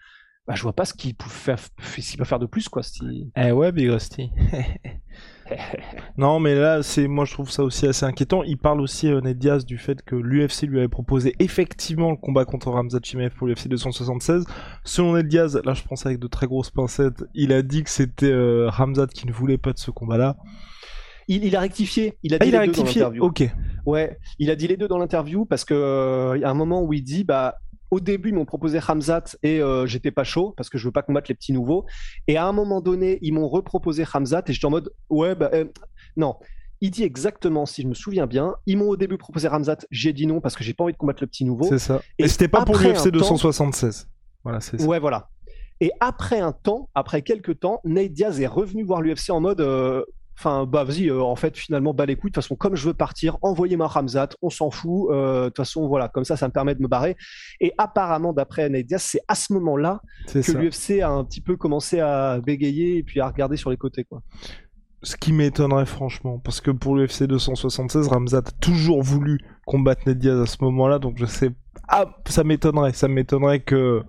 bah, 0.48 0.54
je 0.56 0.62
vois 0.62 0.74
pas 0.74 0.86
ce 0.86 0.94
qu'il 0.94 1.16
peut 1.16 1.30
faire, 1.30 1.60
ce 1.60 2.18
peut 2.18 2.24
faire 2.24 2.40
de 2.40 2.46
plus, 2.46 2.70
quoi. 2.70 2.84
Si... 2.84 3.32
Eh 3.36 3.52
ouais, 3.52 3.72
Big 3.72 3.90
Rusty. 3.90 4.30
non, 6.18 6.40
mais 6.40 6.56
là, 6.56 6.84
c'est 6.84 7.08
moi 7.08 7.26
je 7.26 7.34
trouve 7.34 7.50
ça 7.50 7.64
aussi 7.64 7.86
assez 7.88 8.06
inquiétant. 8.06 8.44
Il 8.44 8.58
parle 8.58 8.82
aussi 8.82 9.08
euh, 9.08 9.22
Ned 9.22 9.38
Diaz 9.38 9.66
du 9.66 9.78
fait 9.78 10.02
que 10.02 10.16
l'UFC 10.16 10.64
lui 10.64 10.80
avait 10.80 10.88
proposé 10.88 11.36
effectivement 11.40 12.12
le 12.12 12.18
combat 12.18 12.46
contre 12.46 12.72
Ramzat 12.72 13.00
Chimaev 13.04 13.32
pour 13.36 13.48
l'UFC 13.48 13.68
276. 13.68 14.46
Selon 14.84 15.14
Ned 15.14 15.28
Diaz, 15.28 15.60
là 15.64 15.74
je 15.74 15.84
pense 15.84 16.06
avec 16.06 16.20
de 16.20 16.28
très 16.28 16.48
grosses 16.48 16.72
pincettes, 16.72 17.24
il 17.34 17.54
a 17.54 17.62
dit 17.62 17.84
que 17.84 17.90
c'était 17.90 18.32
euh, 18.32 18.70
Ramzat 18.70 19.08
qui 19.08 19.28
ne 19.28 19.32
voulait 19.32 19.58
pas 19.58 19.74
de 19.74 19.80
ce 19.80 19.92
combat-là. 19.92 20.38
Il, 21.28 21.44
il, 21.44 21.56
a 21.56 21.60
rectifié. 21.60 22.18
Il 22.22 22.34
a 22.36 22.38
ah, 22.40 22.46
dit 22.46 22.56
a 22.56 22.62
les 22.62 22.68
deux 22.68 22.74
dans 22.74 22.84
rectifié. 22.84 23.20
Ok. 23.20 23.50
Ouais, 23.86 24.18
il 24.40 24.50
a 24.52 24.56
dit 24.56 24.68
les 24.68 24.78
deux 24.78 24.88
dans 24.88 24.98
l'interview 24.98 25.46
parce 25.46 25.66
que 25.66 25.74
euh, 25.74 26.38
y 26.38 26.44
a 26.44 26.50
un 26.50 26.56
moment 26.56 26.82
où 26.84 26.94
il 26.94 27.04
dit 27.04 27.24
bah 27.24 27.58
au 27.96 28.00
début, 28.02 28.30
ils 28.30 28.36
m'ont 28.36 28.46
proposé 28.46 28.80
Hamzat 28.86 29.24
et 29.42 29.62
euh, 29.62 29.86
j'étais 29.86 30.12
pas 30.12 30.26
chaud 30.26 30.54
parce 30.58 30.70
que 30.70 30.78
je 30.78 30.86
veux 30.86 30.92
pas 30.92 31.02
combattre 31.02 31.28
les 31.30 31.36
petits 31.36 31.54
nouveaux. 31.54 31.86
Et 32.28 32.36
à 32.36 32.46
un 32.46 32.52
moment 32.52 32.82
donné, 32.82 33.20
ils 33.22 33.32
m'ont 33.34 33.48
reproposé 33.48 34.04
Hamzat 34.14 34.44
et 34.48 34.54
j'étais 34.54 34.66
en 34.66 34.70
mode 34.70 34.92
ouais, 35.10 35.34
bah 35.34 35.50
euh, 35.54 35.64
non. 36.18 36.36
Il 36.82 36.92
dit 36.92 37.04
exactement, 37.04 37.66
si 37.66 37.84
je 37.84 37.88
me 37.88 37.94
souviens 37.94 38.28
bien, 38.28 38.54
ils 38.66 38.78
m'ont 38.78 38.90
au 38.90 38.98
début 38.98 39.18
proposé 39.18 39.48
Ramzat, 39.48 39.78
j'ai 39.92 40.12
dit 40.12 40.28
non 40.28 40.42
parce 40.42 40.58
que 40.58 40.64
j'ai 40.66 40.74
pas 40.74 40.84
envie 40.84 40.94
de 40.94 40.98
combattre 40.98 41.24
le 41.24 41.28
petit 41.28 41.46
nouveau. 41.46 41.66
C'est 41.70 41.80
ça. 41.80 42.02
Et, 42.20 42.26
Et 42.26 42.28
c'était 42.28 42.50
pas 42.50 42.66
pour 42.66 42.78
l'UFC 42.78 42.98
un 43.00 43.04
temps- 43.04 43.10
276. 43.12 44.10
Voilà, 44.44 44.60
c'est 44.60 44.78
ça. 44.80 44.86
Ouais, 44.86 45.00
voilà. 45.00 45.30
Et 45.80 45.92
après 46.02 46.40
un 46.42 46.52
temps, 46.52 46.90
après 46.94 47.22
quelques 47.22 47.60
temps, 47.62 47.80
Nate 47.86 48.12
Diaz 48.12 48.40
est 48.42 48.48
revenu 48.48 48.84
voir 48.84 49.02
l'UFC 49.02 49.30
en 49.30 49.40
mode, 49.40 49.62
euh, 49.62 50.04
enfin, 50.38 50.66
bah 50.66 50.84
vas-y, 50.84 51.10
euh, 51.10 51.22
en 51.22 51.36
fait, 51.36 51.58
finalement, 51.58 51.94
bah 51.94 52.06
les 52.06 52.16
couilles, 52.16 52.30
de 52.32 52.36
toute 52.36 52.44
façon, 52.44 52.56
comme 52.56 52.76
je 52.76 52.88
veux 52.88 52.94
partir, 52.94 53.38
envoyez-moi 53.42 53.88
Ramzat, 53.88 54.30
on 54.42 54.50
s'en 54.50 54.70
fout, 54.72 55.10
euh, 55.12 55.44
de 55.44 55.46
toute 55.50 55.58
façon, 55.58 55.88
voilà, 55.88 56.10
comme 56.10 56.26
ça, 56.26 56.36
ça 56.38 56.48
me 56.48 56.52
permet 56.54 56.76
de 56.76 56.82
me 56.82 56.88
barrer. 56.88 57.16
Et 57.62 57.74
apparemment, 57.78 58.34
d'après 58.34 58.68
Nate 58.70 58.86
Diaz, 58.86 59.02
c'est 59.02 59.22
à 59.28 59.36
ce 59.36 59.54
moment-là 59.54 60.02
que 60.28 60.52
l'UFC 60.52 61.02
a 61.02 61.10
un 61.10 61.24
petit 61.24 61.42
peu 61.42 61.56
commencé 61.58 62.00
à 62.00 62.40
bégayer 62.42 62.98
et 62.98 63.04
puis 63.04 63.20
à 63.20 63.28
regarder 63.28 63.58
sur 63.58 63.70
les 63.70 63.78
côtés, 63.78 64.04
quoi. 64.04 64.22
Ce 65.04 65.16
qui 65.16 65.34
m'étonnerait 65.34 65.86
franchement, 65.86 66.40
parce 66.40 66.62
que 66.62 66.72
pour 66.72 66.96
l'UFC 66.96 67.24
276, 67.26 68.08
Ramzat 68.08 68.38
a 68.40 68.42
toujours 68.60 69.04
voulu 69.04 69.40
combattre 69.68 70.02
Ned 70.08 70.18
Diaz 70.18 70.40
à 70.40 70.46
ce 70.48 70.58
moment-là, 70.62 70.98
donc 70.98 71.18
je 71.18 71.26
sais. 71.26 71.52
Ah, 71.88 72.06
ça 72.28 72.44
m'étonnerait, 72.44 72.94
ça 72.94 73.08
m'étonnerait 73.08 73.60
que 73.60 74.02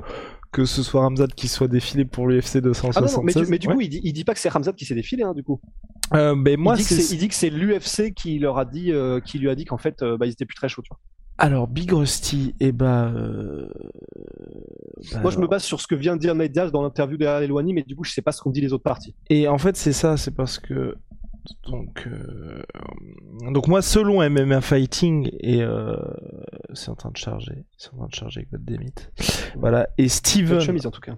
que 0.52 0.64
ce 0.64 0.82
soit 0.82 1.02
Ramzat 1.02 1.26
qui 1.26 1.49
soit 1.49 1.69
défilé 1.69 2.06
pour 2.06 2.26
l'UFC 2.29 2.56
Ah 2.56 2.61
276. 2.62 3.12
non, 3.12 3.19
non, 3.19 3.25
mais 3.25 3.34
du, 3.34 3.50
mais 3.50 3.58
du 3.58 3.69
Ouais. 3.69 3.75
coup, 3.75 3.81
il 3.82 3.88
dit, 3.90 4.00
il 4.05 4.12
dit 4.14 4.25
pas 4.25 4.32
que 4.32 4.40
c'est 4.40 4.49
Ramzat 4.49 4.72
qui 4.72 4.87
s'est 4.87 4.94
défilé, 4.94 5.22
hein, 5.22 5.34
du 5.34 5.43
coup. 5.43 5.61
Euh, 6.14 6.35
ben 6.37 6.58
moi 6.58 6.76
il, 6.79 7.19
dit 7.19 7.29
que 7.29 7.35
c'est 7.35 7.50
l'UFC 7.50 8.14
qui 8.14 8.38
leur 8.38 8.58
a 8.58 8.64
dit, 8.64 8.93
euh, 8.93 9.20
qui 9.20 9.38
lui 9.38 9.50
a 9.50 9.55
dit 9.55 9.64
qu'en 9.64 9.79
fait, 9.79 10.03
euh, 10.03 10.17
bah, 10.17 10.26
ils 10.26 10.32
étaient 10.32 10.44
plus 10.44 10.55
très 10.55 10.69
chauds, 10.69 10.82
tu 10.82 10.88
vois. 10.91 11.00
alors 11.38 11.67
Big 11.67 11.93
Rusty, 11.93 12.55
et 12.61 12.73
bah, 12.73 13.11
euh, 13.14 13.69
bah, 15.12 15.20
Moi, 15.20 15.31
je 15.31 15.38
me 15.38 15.47
base 15.47 15.64
sur 15.64 15.81
ce 15.81 15.87
que 15.87 15.94
vient 15.94 16.14
de 16.14 16.20
dire 16.20 16.35
Nate 16.35 16.53
Diaz 16.53 16.70
dans 16.70 16.82
l'interview 16.82 17.17
derrière 17.17 17.41
l'éloigné, 17.41 17.73
mais 17.73 17.82
du 17.82 17.97
coup, 17.97 18.05
je 18.05 18.12
sais 18.12 18.23
pas 18.23 18.32
ce 18.32 18.41
qu'ont 18.41 18.50
dit 18.50 18.61
les 18.61 18.73
autres 18.73 18.85
parties. 18.85 19.14
Et 19.31 19.49
en 19.49 19.58
fait, 19.58 19.76
c'est 19.76 19.93
ça, 19.93 20.17
c'est 20.17 20.35
parce 20.35 20.58
que 20.58 20.97
donc 21.69 22.08
euh, 22.08 22.64
donc 23.53 23.69
moi 23.69 23.81
selon 23.81 24.29
MMA 24.29 24.61
Fighting 24.61 25.31
et 25.38 25.62
c'est 26.75 26.88
en 26.88 26.97
train 26.97 27.12
de 27.12 27.17
charger, 27.17 27.64
c'est 27.76 27.93
en 27.94 27.99
train 27.99 28.08
de 28.08 28.14
charger 28.14 28.41
avec 28.41 28.50
votre 28.50 28.64
démite. 28.64 29.12
Voilà 29.55 29.88
et 29.97 30.08
Steven, 30.08 30.61
chemise, 30.61 30.87
en 30.87 30.91
tout 30.91 31.00
cas. 31.00 31.17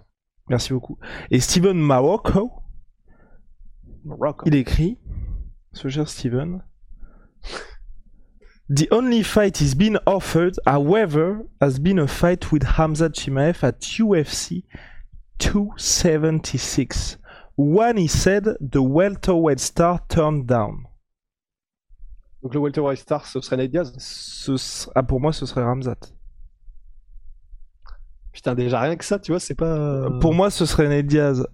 merci 0.50 0.72
beaucoup. 0.72 0.98
Et 1.30 1.40
Steven 1.40 1.90
Rock. 1.90 2.32
Il 4.46 4.54
écrit 4.54 4.98
ce 5.72 5.88
cher 5.88 6.08
Steven 6.08 6.62
The 8.70 8.86
only 8.90 9.22
fight 9.22 9.60
he's 9.62 9.74
been 9.74 9.98
offered, 10.04 10.56
however, 10.66 11.38
has 11.60 11.78
been 11.78 11.98
a 11.98 12.06
fight 12.06 12.52
with 12.52 12.62
Hamza 12.76 13.08
Chimaev 13.08 13.64
at 13.64 13.80
UFC 13.80 14.64
276. 15.38 17.16
One 17.56 17.96
he 17.96 18.06
said 18.08 18.44
the 18.60 18.82
welterweight 18.82 19.58
star 19.58 20.00
turned 20.08 20.46
down. 20.46 20.84
Donc 22.42 22.52
le 22.54 22.60
welterweight 22.60 22.98
star, 22.98 23.24
ce 23.26 23.40
serait 23.40 23.56
Nate 23.56 23.70
Diaz? 23.70 23.94
Ce 23.98 24.52
s- 24.54 24.90
ah, 24.94 25.02
pour 25.02 25.18
moi, 25.20 25.32
ce 25.32 25.46
serait 25.46 25.62
Ramzat. 25.64 25.96
Putain, 28.32 28.54
déjà 28.54 28.80
rien 28.80 28.96
que 28.96 29.04
ça, 29.04 29.18
tu 29.18 29.32
vois, 29.32 29.40
c'est 29.40 29.54
pas. 29.54 30.08
Pour 30.20 30.34
moi, 30.34 30.50
ce 30.50 30.66
serait 30.66 30.88
Nate 30.88 31.06
Diaz. 31.06 31.46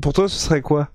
Pour 0.00 0.12
toi, 0.14 0.28
ce 0.28 0.36
serait 0.36 0.62
quoi? 0.62 0.90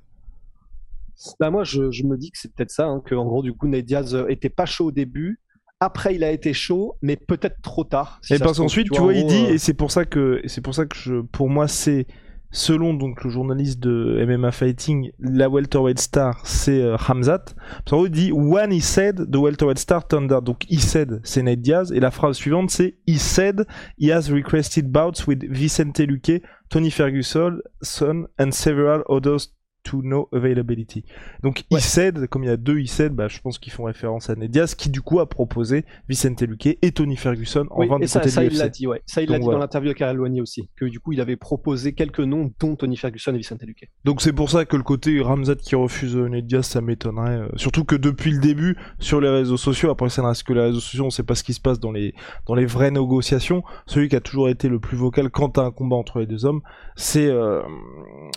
Bah, 1.39 1.49
moi, 1.49 1.63
je, 1.63 1.91
je 1.91 2.03
me 2.03 2.17
dis 2.17 2.31
que 2.31 2.37
c'est 2.37 2.53
peut-être 2.53 2.71
ça, 2.71 2.85
hein, 2.85 3.01
que 3.05 3.15
en 3.15 3.25
gros, 3.25 3.41
du 3.41 3.53
coup, 3.53 3.67
Nate 3.67 3.85
Diaz 3.85 4.15
euh, 4.15 4.27
était 4.29 4.49
pas 4.49 4.65
chaud 4.65 4.87
au 4.87 4.91
début. 4.91 5.39
Après, 5.81 6.15
il 6.15 6.23
a 6.23 6.31
été 6.31 6.53
chaud, 6.53 6.97
mais 7.01 7.15
peut-être 7.15 7.61
trop 7.61 7.83
tard. 7.83 8.19
si 8.21 8.33
Et 8.33 8.39
parce 8.39 8.57
qu'ensuite, 8.57 8.89
tu 8.91 9.01
vois, 9.01 9.13
il 9.13 9.25
dit, 9.25 9.45
euh, 9.45 9.53
et 9.53 9.57
c'est 9.57 9.73
pour 9.73 9.91
ça 9.91 10.05
que, 10.05 10.41
c'est 10.45 10.61
pour 10.61 10.75
ça 10.75 10.85
que 10.85 10.97
je, 10.97 11.21
pour 11.21 11.49
moi, 11.49 11.67
c'est, 11.69 12.05
selon 12.51 12.93
donc 12.93 13.23
le 13.23 13.29
journaliste 13.29 13.79
de 13.79 14.25
MMA 14.25 14.51
Fighting, 14.51 15.11
la 15.19 15.49
welterweight 15.49 15.99
star, 15.99 16.41
c'est 16.45 16.81
euh, 16.81 16.97
Hamzat. 17.07 17.45
Parce 17.45 17.83
qu'en 17.89 17.97
gros, 17.97 18.07
il 18.07 18.11
dit, 18.11 18.31
when 18.33 18.73
he 18.73 18.81
said 18.81 19.29
the 19.31 19.37
welterweight 19.37 19.79
star 19.79 20.05
turned 20.05 20.33
out. 20.33 20.43
Donc, 20.43 20.65
he 20.69 20.79
said, 20.79 21.21
c'est 21.23 21.43
Nate 21.43 21.61
Diaz, 21.61 21.93
et 21.93 21.99
la 21.99 22.11
phrase 22.11 22.35
suivante, 22.35 22.71
c'est, 22.71 22.97
he 23.07 23.17
said 23.17 23.65
he 23.97 24.11
has 24.11 24.29
requested 24.31 24.91
bouts 24.91 25.27
with 25.27 25.43
Vicente 25.49 25.99
Luque, 25.99 26.41
Tony 26.69 26.91
Ferguson, 26.91 27.59
Son, 27.81 28.27
and 28.37 28.51
several 28.51 29.03
others 29.07 29.49
to 29.83 30.01
no 30.03 30.27
availability. 30.33 31.03
Donc, 31.43 31.63
Ouais. 31.71 31.79
he 31.79 31.81
said, 31.81 32.27
comme 32.27 32.43
il 32.43 32.47
y 32.47 32.51
a 32.51 32.57
deux 32.57 32.79
he 32.79 32.87
said, 32.87 33.13
bah, 33.13 33.27
je 33.27 33.39
pense 33.39 33.57
qu'ils 33.59 33.71
font 33.73 33.83
référence 33.85 34.29
à 34.29 34.35
Nate 34.35 34.51
Diaz, 34.51 34.75
qui 34.75 34.89
du 34.89 35.01
coup 35.01 35.19
a 35.19 35.27
proposé 35.29 35.85
Vicente 36.07 36.41
Luque 36.41 36.77
et 36.81 36.91
Tony 36.91 37.15
Ferguson 37.15 37.65
en 37.71 37.79
Oui, 37.79 37.87
vain 37.87 37.97
et 37.97 38.01
du 38.01 38.07
ça, 38.07 38.19
côté 38.19 38.31
ça 38.31 38.41
de 38.41 38.47
il 38.51 38.57
l'a 38.57 38.69
dit, 38.69 38.87
ouais. 38.87 39.01
Ça, 39.05 39.21
il 39.21 39.29
l'a 39.29 39.37
dit 39.39 39.43
voilà. 39.43 39.57
dans 39.57 39.61
l'interview 39.63 39.89
avec 39.89 40.01
Alouani 40.01 40.41
aussi. 40.41 40.69
Que 40.75 40.85
du 40.85 40.99
coup, 40.99 41.13
il 41.13 41.21
avait 41.21 41.37
proposé 41.37 41.93
quelques 41.93 42.19
noms, 42.19 42.51
dont 42.59 42.75
Tony 42.75 42.97
Ferguson 42.97 43.33
et 43.33 43.37
Vicente 43.37 43.61
Luque. 43.63 43.89
Donc 44.05 44.21
c'est 44.21 44.33
pour 44.33 44.49
ça 44.49 44.65
que 44.65 44.75
le 44.75 44.83
côté 44.83 45.19
Ramzat 45.21 45.55
qui 45.55 45.75
refuse 45.75 46.15
euh, 46.15 46.27
Nate 46.27 46.45
Diaz, 46.45 46.65
ça 46.65 46.81
m'étonnerait. 46.81 47.37
euh, 47.37 47.47
Surtout 47.55 47.85
que 47.85 47.95
depuis 47.95 48.31
le 48.31 48.39
début, 48.39 48.77
sur 48.99 49.21
les 49.21 49.29
réseaux 49.29 49.57
sociaux, 49.57 49.89
après 49.89 50.09
ça 50.09 50.21
ne 50.21 50.27
reste 50.27 50.43
que 50.43 50.53
les 50.53 50.61
réseaux 50.61 50.79
sociaux, 50.79 51.05
on 51.05 51.09
sait 51.09 51.23
pas 51.23 51.35
ce 51.35 51.43
qui 51.43 51.53
se 51.53 51.61
passe 51.61 51.79
dans 51.79 51.91
les, 51.91 52.13
dans 52.47 52.55
les 52.55 52.65
vraies 52.65 52.91
négociations. 52.91 53.63
Celui 53.85 54.09
qui 54.09 54.15
a 54.15 54.21
toujours 54.21 54.49
été 54.49 54.67
le 54.69 54.79
plus 54.79 54.97
vocal 54.97 55.29
quand 55.29 55.49
t'as 55.49 55.63
un 55.63 55.71
combat 55.71 55.95
entre 55.95 56.19
les 56.19 56.25
deux 56.27 56.45
hommes, 56.45 56.61
c'est 56.95 57.27
euh, 57.27 57.61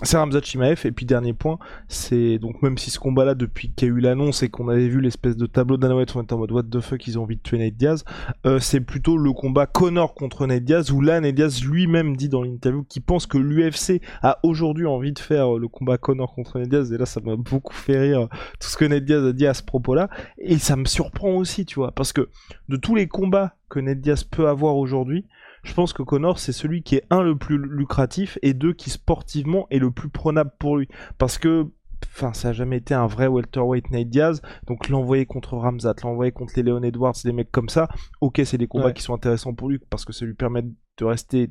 c'est 0.03 0.17
Ramzat 0.17 0.43
Chimaev. 0.43 0.81
Et 0.87 0.93
puis 0.93 1.07
dernier 1.07 1.32
point, 1.33 1.59
c'est 1.89 2.39
donc 2.39 2.63
même 2.63 2.79
si 2.79 2.91
ce 2.91 2.99
combat-là, 2.99 3.35
depuis 3.35 3.71
qu'il 3.73 3.89
y 3.89 3.91
a 3.91 3.95
eu 3.95 4.01
l'annonce 4.01 4.43
et 4.43 4.49
qu'on 4.49 4.69
avait 4.69 4.89
vu 4.89 5.01
l'espèce 5.01 5.37
de 5.37 5.47
tableau 5.47 5.77
d'Anna 5.77 5.97
White, 5.97 6.15
on 6.17 6.23
était 6.23 6.33
en 6.33 6.39
mode 6.39 6.53
what 6.53 6.65
the 6.65 6.81
fuck, 6.81 7.07
ils 7.07 7.19
ont 7.19 7.23
envie 7.23 7.37
de 7.37 7.43
tuer 7.43 7.59
Nate 7.59 7.75
Diaz, 7.75 8.05
euh, 8.47 8.59
c'est 8.59 8.81
plutôt 8.81 9.17
le 9.17 9.33
combat 9.33 9.67
Connor 9.67 10.15
contre 10.15 10.47
Nate 10.47 10.65
Diaz, 10.65 10.91
où 10.91 11.01
là, 11.01 11.21
Nate 11.21 11.35
Diaz 11.35 11.65
lui-même 11.65 12.17
dit 12.17 12.29
dans 12.29 12.43
l'interview 12.43 12.85
qu'il 12.85 13.03
pense 13.03 13.27
que 13.27 13.39
l'UFC 13.39 14.01
a 14.23 14.39
aujourd'hui 14.43 14.87
envie 14.87 15.13
de 15.13 15.19
faire 15.19 15.57
euh, 15.57 15.59
le 15.59 15.69
combat 15.69 15.99
Connor 15.99 16.35
contre 16.35 16.59
Nate 16.59 16.69
Diaz, 16.69 16.93
et 16.93 16.99
là, 16.99 17.07
ça 17.07 17.21
m'a 17.21 17.37
beaucoup 17.37 17.75
fait 17.75 17.99
rire 17.99 18.21
euh, 18.23 18.27
tout 18.61 18.69
ce 18.69 18.77
que 18.77 18.85
Nate 18.85 19.05
Diaz 19.05 19.25
a 19.25 19.33
dit 19.33 19.47
à 19.47 19.55
ce 19.55 19.63
propos-là, 19.63 20.09
et 20.39 20.59
ça 20.59 20.77
me 20.77 20.85
surprend 20.85 21.35
aussi, 21.35 21.65
tu 21.65 21.77
vois, 21.77 21.93
parce 21.93 22.13
que 22.13 22.29
de 22.69 22.77
tous 22.77 22.95
les 22.95 23.09
combats 23.09 23.57
que 23.69 23.81
Nate 23.81 24.01
Diaz 24.01 24.25
peut 24.25 24.49
avoir 24.49 24.77
aujourd'hui, 24.77 25.25
je 25.63 25.75
pense 25.75 25.93
que 25.93 26.03
Connor, 26.03 26.39
c'est 26.39 26.53
celui 26.53 26.83
qui 26.83 26.97
est 26.97 27.05
un 27.11 27.23
le 27.23 27.37
plus 27.37 27.59
lucratif 27.59 28.39
et 28.43 28.53
deux 28.53 28.73
qui 28.73 28.91
sportivement 28.91 29.67
est 29.71 29.79
le 29.79 29.91
plus 29.91 30.09
prenable 30.09 30.53
pour 30.59 30.77
lui. 30.77 30.89
Parce 31.19 31.39
que 31.39 31.71
enfin, 32.07 32.33
ça 32.33 32.49
a 32.49 32.53
jamais 32.53 32.79
été 32.79 32.95
un 32.95 33.07
vrai 33.07 33.29
welterweight 33.29 33.91
Nate 33.91 34.09
Diaz. 34.09 34.43
Donc 34.67 34.89
l'envoyer 34.89 35.25
contre 35.25 35.57
Ramzat, 35.57 35.95
l'envoyer 36.03 36.33
contre 36.33 36.55
les 36.57 36.63
Leon 36.63 36.83
Edwards, 36.83 37.15
des 37.25 37.33
mecs 37.33 37.53
comme 37.53 37.69
ça. 37.69 37.89
Ok, 38.21 38.41
c'est 38.45 38.59
des 38.59 38.67
combats 38.67 38.93
qui 38.93 39.03
sont 39.03 39.15
intéressants 39.15 39.55
pour 39.55 39.69
lui 39.69 39.79
parce 39.79 40.05
que 40.05 40.13
ça 40.13 40.25
lui 40.25 40.35
permet 40.35 40.63
de 40.63 41.05
rester 41.05 41.51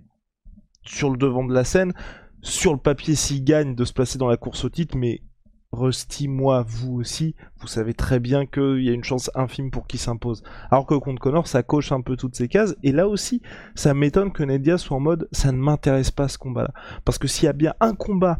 sur 0.84 1.10
le 1.10 1.18
devant 1.18 1.46
de 1.46 1.53
la 1.53 1.63
scène. 1.63 1.94
Sur 2.41 2.74
le 2.74 2.80
papier, 2.80 3.15
s'il 3.15 3.44
gagne, 3.44 3.75
de 3.75 3.86
se 3.86 3.94
placer 3.94 4.18
dans 4.18 4.27
la 4.27 4.38
course 4.38 4.65
au 4.65 4.70
titre, 4.70 4.98
mais 4.98 5.22
Rusty, 5.71 6.27
moi, 6.27 6.65
vous 6.67 6.93
aussi, 6.99 7.35
vous 7.59 7.67
savez 7.67 7.93
très 7.93 8.19
bien 8.19 8.45
qu'il 8.45 8.83
y 8.83 8.89
a 8.89 8.93
une 8.93 9.03
chance 9.03 9.31
infime 9.35 9.71
pour 9.71 9.87
qu'il 9.87 9.99
s'impose. 9.99 10.43
Alors 10.69 10.85
que 10.85 10.95
contre 10.95 11.21
Connor, 11.21 11.47
ça 11.47 11.63
coche 11.63 11.91
un 11.93 12.01
peu 12.01 12.17
toutes 12.17 12.35
ces 12.35 12.49
cases. 12.49 12.75
Et 12.83 12.91
là 12.91 13.07
aussi, 13.07 13.41
ça 13.75 13.93
m'étonne 13.93 14.33
que 14.33 14.43
Nedia 14.43 14.77
soit 14.77 14.97
en 14.97 14.99
mode 14.99 15.29
ça 15.31 15.51
ne 15.51 15.57
m'intéresse 15.57 16.11
pas 16.11 16.27
ce 16.27 16.37
combat-là. 16.37 16.73
Parce 17.05 17.17
que 17.17 17.27
s'il 17.27 17.45
y 17.45 17.49
a 17.49 17.53
bien 17.53 17.73
un 17.79 17.95
combat 17.95 18.39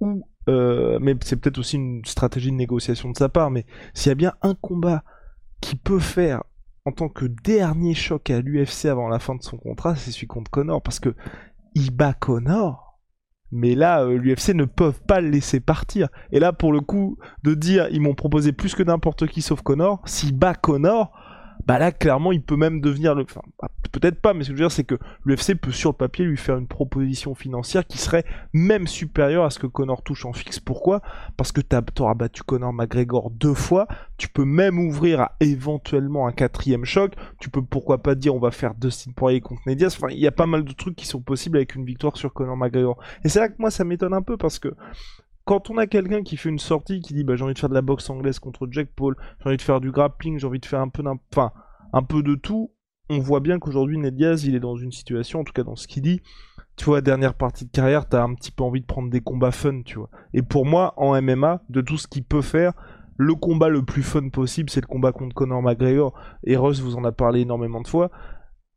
où. 0.00 0.26
Euh, 0.48 0.98
mais 1.02 1.14
c'est 1.22 1.36
peut-être 1.36 1.58
aussi 1.58 1.76
une 1.76 2.02
stratégie 2.06 2.50
de 2.50 2.56
négociation 2.56 3.10
de 3.10 3.16
sa 3.16 3.28
part, 3.28 3.50
mais 3.50 3.66
s'il 3.92 4.08
y 4.08 4.12
a 4.12 4.14
bien 4.14 4.32
un 4.40 4.54
combat 4.54 5.04
qui 5.60 5.76
peut 5.76 5.98
faire 5.98 6.42
en 6.86 6.92
tant 6.92 7.10
que 7.10 7.26
dernier 7.26 7.92
choc 7.92 8.30
à 8.30 8.40
l'UFC 8.40 8.86
avant 8.86 9.08
la 9.08 9.18
fin 9.18 9.34
de 9.34 9.42
son 9.42 9.58
contrat, 9.58 9.96
c'est 9.96 10.10
celui 10.10 10.26
contre 10.26 10.50
Connor. 10.50 10.82
Parce 10.82 10.98
que 10.98 11.14
il 11.74 11.90
bat 11.90 12.14
Connor 12.14 12.89
mais 13.52 13.74
là, 13.74 14.02
euh, 14.02 14.16
l'UFC 14.16 14.54
ne 14.54 14.64
peuvent 14.64 15.00
pas 15.06 15.20
le 15.20 15.30
laisser 15.30 15.60
partir. 15.60 16.08
Et 16.32 16.40
là, 16.40 16.52
pour 16.52 16.72
le 16.72 16.80
coup, 16.80 17.18
de 17.42 17.54
dire 17.54 17.88
ils 17.90 18.00
m'ont 18.00 18.14
proposé 18.14 18.52
plus 18.52 18.74
que 18.74 18.82
n'importe 18.82 19.26
qui 19.26 19.42
sauf 19.42 19.62
Connor, 19.62 20.00
s'il 20.04 20.36
bat 20.36 20.54
Connor, 20.54 21.12
bah 21.66 21.78
là 21.78 21.92
clairement 21.92 22.32
il 22.32 22.42
peut 22.42 22.56
même 22.56 22.80
devenir 22.80 23.14
le 23.14 23.24
enfin 23.24 23.42
bah, 23.60 23.68
peut-être 23.92 24.20
pas 24.20 24.34
mais 24.34 24.44
ce 24.44 24.50
que 24.50 24.56
je 24.56 24.62
veux 24.62 24.68
dire 24.68 24.72
c'est 24.72 24.84
que 24.84 24.96
l'UFC 25.24 25.54
peut 25.54 25.72
sur 25.72 25.90
le 25.90 25.96
papier 25.96 26.24
lui 26.24 26.36
faire 26.36 26.56
une 26.56 26.66
proposition 26.66 27.34
financière 27.34 27.86
qui 27.86 27.98
serait 27.98 28.24
même 28.52 28.86
supérieure 28.86 29.44
à 29.44 29.50
ce 29.50 29.58
que 29.58 29.66
Connor 29.66 30.02
touche 30.02 30.24
en 30.24 30.32
fixe. 30.32 30.60
Pourquoi? 30.60 31.00
Parce 31.36 31.52
que 31.52 31.60
tu 31.60 32.02
auras 32.02 32.14
battu 32.14 32.42
Connor 32.42 32.72
McGregor 32.72 33.30
deux 33.30 33.54
fois 33.54 33.86
tu 34.16 34.28
peux 34.28 34.44
même 34.44 34.78
ouvrir 34.78 35.20
à 35.20 35.36
éventuellement 35.40 36.26
un 36.26 36.32
quatrième 36.32 36.84
choc 36.84 37.14
tu 37.40 37.50
peux 37.50 37.62
pourquoi 37.62 38.02
pas 38.02 38.14
dire 38.14 38.34
on 38.34 38.40
va 38.40 38.50
faire 38.50 38.74
Dustin 38.74 39.12
Poirier 39.12 39.40
contre 39.40 39.62
Nedias 39.66 39.96
enfin 39.96 40.08
il 40.10 40.18
y 40.18 40.26
a 40.26 40.32
pas 40.32 40.46
mal 40.46 40.64
de 40.64 40.72
trucs 40.72 40.96
qui 40.96 41.06
sont 41.06 41.20
possibles 41.20 41.56
avec 41.56 41.74
une 41.74 41.84
victoire 41.84 42.16
sur 42.16 42.32
Connor 42.32 42.56
McGregor. 42.56 42.98
Et 43.24 43.28
c'est 43.28 43.40
là 43.40 43.48
que 43.48 43.54
moi 43.58 43.70
ça 43.70 43.84
m'étonne 43.84 44.14
un 44.14 44.22
peu 44.22 44.36
parce 44.36 44.58
que 44.58 44.74
quand 45.44 45.70
on 45.70 45.78
a 45.78 45.86
quelqu'un 45.86 46.22
qui 46.22 46.36
fait 46.36 46.48
une 46.48 46.58
sortie, 46.58 47.00
qui 47.00 47.14
dit 47.14 47.24
bah, 47.24 47.36
j'ai 47.36 47.44
envie 47.44 47.54
de 47.54 47.58
faire 47.58 47.68
de 47.68 47.74
la 47.74 47.82
boxe 47.82 48.08
anglaise 48.10 48.38
contre 48.38 48.68
Jack 48.70 48.88
Paul, 48.94 49.16
j'ai 49.40 49.48
envie 49.48 49.56
de 49.56 49.62
faire 49.62 49.80
du 49.80 49.90
grappling, 49.90 50.38
j'ai 50.38 50.46
envie 50.46 50.60
de 50.60 50.66
faire 50.66 50.80
un 50.80 50.88
peu, 50.88 51.02
enfin, 51.32 51.52
un 51.92 52.02
peu 52.02 52.22
de 52.22 52.34
tout, 52.34 52.72
on 53.08 53.18
voit 53.18 53.40
bien 53.40 53.58
qu'aujourd'hui 53.58 53.98
Ned 53.98 54.14
Diaz 54.14 54.44
il 54.44 54.54
est 54.54 54.60
dans 54.60 54.76
une 54.76 54.92
situation, 54.92 55.40
en 55.40 55.44
tout 55.44 55.52
cas 55.52 55.64
dans 55.64 55.76
ce 55.76 55.88
qu'il 55.88 56.02
dit, 56.02 56.20
tu 56.76 56.86
vois, 56.86 57.00
dernière 57.02 57.34
partie 57.34 57.66
de 57.66 57.70
carrière, 57.70 58.08
t'as 58.08 58.22
un 58.22 58.34
petit 58.34 58.52
peu 58.52 58.62
envie 58.64 58.80
de 58.80 58.86
prendre 58.86 59.10
des 59.10 59.20
combats 59.20 59.50
fun, 59.50 59.82
tu 59.82 59.98
vois. 59.98 60.08
Et 60.32 60.40
pour 60.40 60.64
moi, 60.64 60.94
en 60.96 61.20
MMA, 61.20 61.62
de 61.68 61.82
tout 61.82 61.98
ce 61.98 62.08
qu'il 62.08 62.24
peut 62.24 62.40
faire, 62.40 62.72
le 63.18 63.34
combat 63.34 63.68
le 63.68 63.84
plus 63.84 64.02
fun 64.02 64.30
possible, 64.30 64.70
c'est 64.70 64.80
le 64.80 64.86
combat 64.86 65.12
contre 65.12 65.34
Conor 65.34 65.60
McGregor. 65.60 66.14
Et 66.42 66.56
Russ 66.56 66.80
vous 66.80 66.96
en 66.96 67.04
a 67.04 67.12
parlé 67.12 67.40
énormément 67.40 67.82
de 67.82 67.86
fois. 67.86 68.10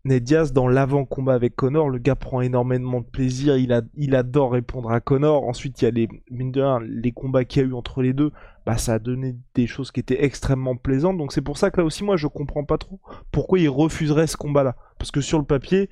Ned 0.05 0.23
Diaz, 0.23 0.51
dans 0.51 0.67
l'avant-combat 0.67 1.33
avec 1.33 1.55
Connor, 1.55 1.89
le 1.89 1.97
gars 1.97 2.17
prend 2.17 2.41
énormément 2.41 2.99
de 2.99 3.05
plaisir, 3.05 3.55
il, 3.55 4.15
adore 4.15 4.51
répondre 4.51 4.91
à 4.91 4.99
Connor. 4.99 5.47
Ensuite, 5.47 5.81
il 5.81 5.85
y 5.85 5.87
a 5.87 5.91
les, 5.91 6.09
les 6.29 7.11
combats 7.13 7.45
qu'il 7.45 7.61
y 7.61 7.65
a 7.65 7.69
eu 7.69 7.73
entre 7.73 8.01
les 8.01 8.11
deux, 8.11 8.31
bah, 8.65 8.77
ça 8.77 8.95
a 8.95 8.99
donné 8.99 9.37
des 9.55 9.65
choses 9.65 9.91
qui 9.91 10.01
étaient 10.01 10.25
extrêmement 10.25 10.75
plaisantes. 10.75 11.17
Donc 11.17 11.31
c'est 11.31 11.41
pour 11.41 11.57
ça 11.57 11.71
que 11.71 11.79
là 11.79 11.85
aussi, 11.85 12.03
moi, 12.03 12.17
je 12.17 12.27
comprends 12.27 12.65
pas 12.65 12.77
trop 12.77 12.99
pourquoi 13.31 13.59
il 13.59 13.69
refuserait 13.69 14.27
ce 14.27 14.35
combat-là. 14.35 14.75
Parce 14.97 15.11
que 15.11 15.21
sur 15.21 15.39
le 15.39 15.45
papier, 15.45 15.89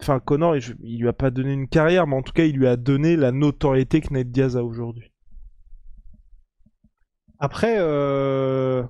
enfin, 0.00 0.20
Connor, 0.20 0.54
il, 0.56 0.62
il, 0.84 1.00
lui 1.00 1.08
a 1.08 1.12
pas 1.12 1.30
donné 1.30 1.52
une 1.52 1.68
carrière, 1.68 2.06
mais 2.06 2.14
en 2.14 2.22
tout 2.22 2.32
cas, 2.32 2.44
il 2.44 2.56
lui 2.56 2.68
a 2.68 2.76
donné 2.76 3.16
la 3.16 3.32
notoriété 3.32 4.00
que 4.02 4.14
Ned 4.14 4.30
Diaz 4.30 4.56
a 4.56 4.62
aujourd'hui. 4.62 5.10
Après, 7.38 7.76
euh, 7.78 8.84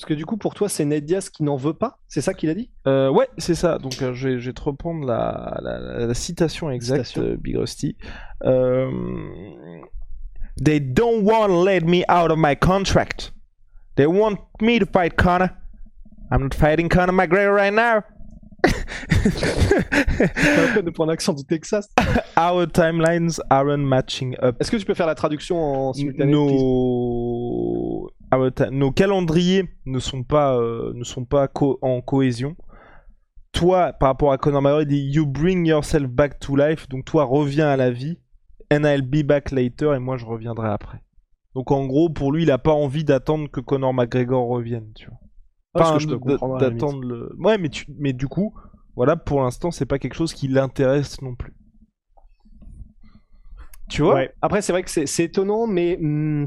parce 0.00 0.08
que 0.08 0.14
du 0.14 0.24
coup, 0.24 0.38
pour 0.38 0.54
toi, 0.54 0.70
c'est 0.70 0.86
Ned 0.86 1.04
Diaz 1.04 1.28
qui 1.28 1.42
n'en 1.42 1.56
veut 1.56 1.74
pas 1.74 1.98
C'est 2.08 2.22
ça 2.22 2.32
qu'il 2.32 2.48
a 2.48 2.54
dit? 2.54 2.70
Euh, 2.86 3.10
Ouais, 3.10 3.28
c'est 3.36 3.54
ça. 3.54 3.76
Donc, 3.76 4.00
euh, 4.00 4.14
je, 4.14 4.28
vais, 4.30 4.38
je, 4.40 4.46
vais, 4.46 4.54
te 4.54 4.62
reprendre 4.62 5.06
la, 5.06 5.60
la, 5.62 6.06
la 6.06 6.14
citation 6.14 6.70
exacte, 6.70 7.04
citation. 7.04 7.32
Euh, 7.32 7.36
Big 7.36 7.54
Rusty. 7.54 7.98
Euh, 8.44 8.90
They 10.64 10.80
don't 10.80 11.22
want 11.22 11.48
to 11.48 11.62
let 11.62 11.82
me 11.82 12.02
out 12.08 12.30
of 12.30 12.38
my 12.38 12.56
contract. 12.56 13.34
They 13.96 14.06
want 14.06 14.38
me 14.62 14.78
to 14.78 14.86
fight 14.86 15.16
Conor. 15.18 15.50
I'm 16.32 16.44
not 16.44 16.54
fighting 16.54 16.88
Conor 16.88 17.12
McGregor 17.12 17.54
right 17.54 17.74
now. 17.74 18.02
de 20.82 20.90
prendre 20.90 21.10
l'accent 21.10 21.34
du 21.34 21.44
Texas. 21.44 21.88
Our 22.36 22.66
timelines 22.66 23.40
aren't 23.50 23.84
matching 23.84 24.34
up. 24.42 24.56
Est-ce 24.60 24.70
que 24.70 24.76
tu 24.76 24.84
peux 24.84 24.94
faire 24.94 25.06
la 25.06 25.14
traduction 25.14 25.58
en 25.58 25.92
simultané. 25.92 26.32
Nos 28.70 28.92
calendriers 28.92 29.68
ne 29.86 29.98
sont 29.98 30.22
pas, 30.22 30.56
euh, 30.56 30.92
ne 30.94 31.04
sont 31.04 31.24
pas 31.24 31.48
co 31.48 31.78
en 31.82 32.00
cohésion. 32.00 32.56
Toi, 33.52 33.92
par 33.92 34.10
rapport 34.10 34.32
à 34.32 34.38
Conor 34.38 34.62
McGregor, 34.62 34.82
il 34.82 34.88
dit 34.88 35.10
You 35.12 35.26
bring 35.26 35.66
yourself 35.66 36.08
back 36.08 36.38
to 36.38 36.54
life. 36.54 36.88
Donc 36.88 37.04
toi, 37.04 37.24
reviens 37.24 37.68
à 37.68 37.76
la 37.76 37.90
vie. 37.90 38.18
And 38.72 38.84
I'll 38.84 39.02
be 39.02 39.26
back 39.26 39.50
later. 39.50 39.94
Et 39.94 39.98
moi, 39.98 40.16
je 40.16 40.24
reviendrai 40.24 40.68
après. 40.68 41.02
Donc 41.54 41.72
en 41.72 41.86
gros, 41.86 42.08
pour 42.08 42.32
lui, 42.32 42.44
il 42.44 42.50
a 42.50 42.58
pas 42.58 42.72
envie 42.72 43.04
d'attendre 43.04 43.50
que 43.50 43.60
Conor 43.60 43.92
McGregor 43.92 44.46
revienne. 44.48 44.92
Tu 44.94 45.08
vois. 45.08 45.18
Pas 45.72 45.96
ah, 45.96 46.58
d'attendre 46.58 47.02
le. 47.02 47.34
Ouais, 47.38 47.58
mais, 47.58 47.68
tu... 47.68 47.86
mais 47.98 48.12
du 48.12 48.28
coup, 48.28 48.54
voilà, 48.96 49.16
pour 49.16 49.42
l'instant, 49.42 49.70
c'est 49.70 49.86
pas 49.86 49.98
quelque 49.98 50.14
chose 50.14 50.34
qui 50.34 50.48
l'intéresse 50.48 51.22
non 51.22 51.34
plus. 51.34 51.54
Tu 53.88 54.02
vois? 54.02 54.14
Ouais. 54.14 54.34
Après, 54.40 54.62
c'est 54.62 54.72
vrai 54.72 54.82
que 54.82 54.90
c'est 54.90 55.24
étonnant, 55.24 55.66
mais. 55.66 55.96
Hmm, 56.00 56.46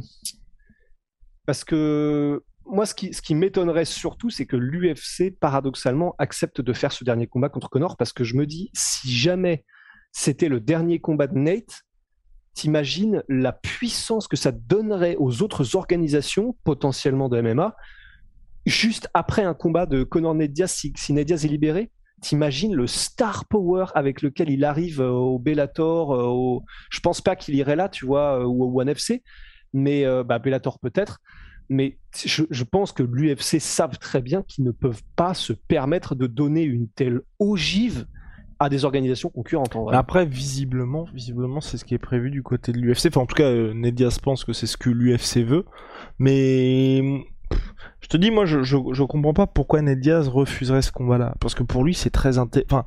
parce 1.45 1.63
que 1.63 2.43
moi, 2.65 2.85
ce 2.85 2.93
qui, 2.93 3.35
m'étonnerait 3.35 3.85
surtout, 3.85 4.29
c'est 4.29 4.45
que 4.45 4.55
l'UFC, 4.55 5.37
paradoxalement, 5.37 6.15
accepte 6.17 6.61
de 6.61 6.73
faire 6.73 6.91
ce 6.91 7.03
dernier 7.03 7.27
combat 7.27 7.49
contre 7.49 7.69
Connor, 7.69 7.97
parce 7.97 8.13
que 8.13 8.23
je 8.23 8.35
me 8.35 8.45
dis, 8.45 8.69
si 8.73 9.11
jamais 9.11 9.65
c'était 10.11 10.47
le 10.47 10.59
dernier 10.59 10.99
combat 10.99 11.27
de 11.27 11.37
Nate, 11.37 11.83
t'imagines 12.53 13.23
la 13.27 13.51
puissance 13.51 14.27
que 14.27 14.37
ça 14.37 14.51
donnerait 14.51 15.17
aux 15.17 15.41
autres 15.41 15.75
organisations, 15.75 16.55
potentiellement 16.63 17.27
de 17.27 17.41
MMA, 17.41 17.75
juste 18.65 19.09
après 19.13 19.43
un 19.43 19.53
combat 19.53 19.85
de 19.85 20.03
Conor 20.03 20.35
Ned 20.35 20.53
Diaz, 20.53 20.71
si, 20.71 20.93
si 20.95 21.13
Ned 21.13 21.27
Diaz 21.27 21.45
est 21.45 21.49
libéré, 21.49 21.91
t'imagines 22.21 22.73
le 22.73 22.87
star 22.87 23.45
power 23.45 23.87
avec 23.95 24.21
lequel 24.21 24.49
il 24.49 24.63
arrive 24.63 25.01
euh, 25.01 25.09
au 25.09 25.39
Bellator, 25.39 26.13
euh, 26.13 26.23
au... 26.23 26.63
je 26.89 26.99
pense 27.01 27.19
pas 27.19 27.35
qu'il 27.35 27.55
irait 27.55 27.75
là, 27.75 27.89
tu 27.89 28.05
vois, 28.05 28.39
euh, 28.39 28.45
ou 28.45 28.63
au 28.63 28.79
One 28.79 28.87
FC, 28.87 29.23
mais 29.73 30.05
bah, 30.23 30.39
Bellator 30.39 30.79
peut-être. 30.79 31.19
Mais 31.69 31.97
je, 32.25 32.63
pense 32.63 32.91
que 32.91 33.03
l'UFC 33.03 33.59
savent 33.59 33.97
très 33.97 34.21
bien 34.21 34.43
qu'ils 34.43 34.63
ne 34.65 34.71
peuvent 34.71 35.01
pas 35.15 35.33
se 35.33 35.53
permettre 35.53 36.13
de 36.13 36.27
donner 36.27 36.63
une 36.63 36.87
telle 36.89 37.21
ogive 37.39 38.05
à 38.59 38.69
des 38.69 38.85
organisations 38.85 39.29
concurrentes. 39.29 39.75
Après, 39.91 40.25
visiblement, 40.25 41.05
visiblement, 41.13 41.61
c'est 41.61 41.77
ce 41.77 41.85
qui 41.85 41.93
est 41.93 41.99
prévu 41.99 42.31
du 42.31 42.43
côté 42.43 42.71
de 42.71 42.77
l'UFC. 42.77 43.07
Enfin, 43.07 43.21
en 43.21 43.25
tout 43.25 43.35
cas, 43.35 43.49
euh, 43.49 43.73
Nedias 43.73 44.19
pense 44.21 44.43
que 44.43 44.53
c'est 44.53 44.67
ce 44.67 44.77
que 44.77 44.89
l'UFC 44.89 45.43
veut. 45.43 45.65
Mais 46.19 47.01
je 48.01 48.07
te 48.07 48.17
dis, 48.17 48.31
moi, 48.31 48.45
je, 48.45 48.63
je, 48.63 48.77
je 48.91 49.03
comprends 49.03 49.33
pas 49.33 49.47
pourquoi 49.47 49.81
Ned 49.81 49.99
Diaz 49.99 50.27
refuserait 50.27 50.81
ce 50.81 50.91
combat-là. 50.91 51.35
Parce 51.39 51.55
que 51.55 51.63
pour 51.63 51.83
lui, 51.83 51.93
c'est 51.93 52.09
très 52.09 52.37
intéressant. 52.37 52.67
Enfin, 52.77 52.85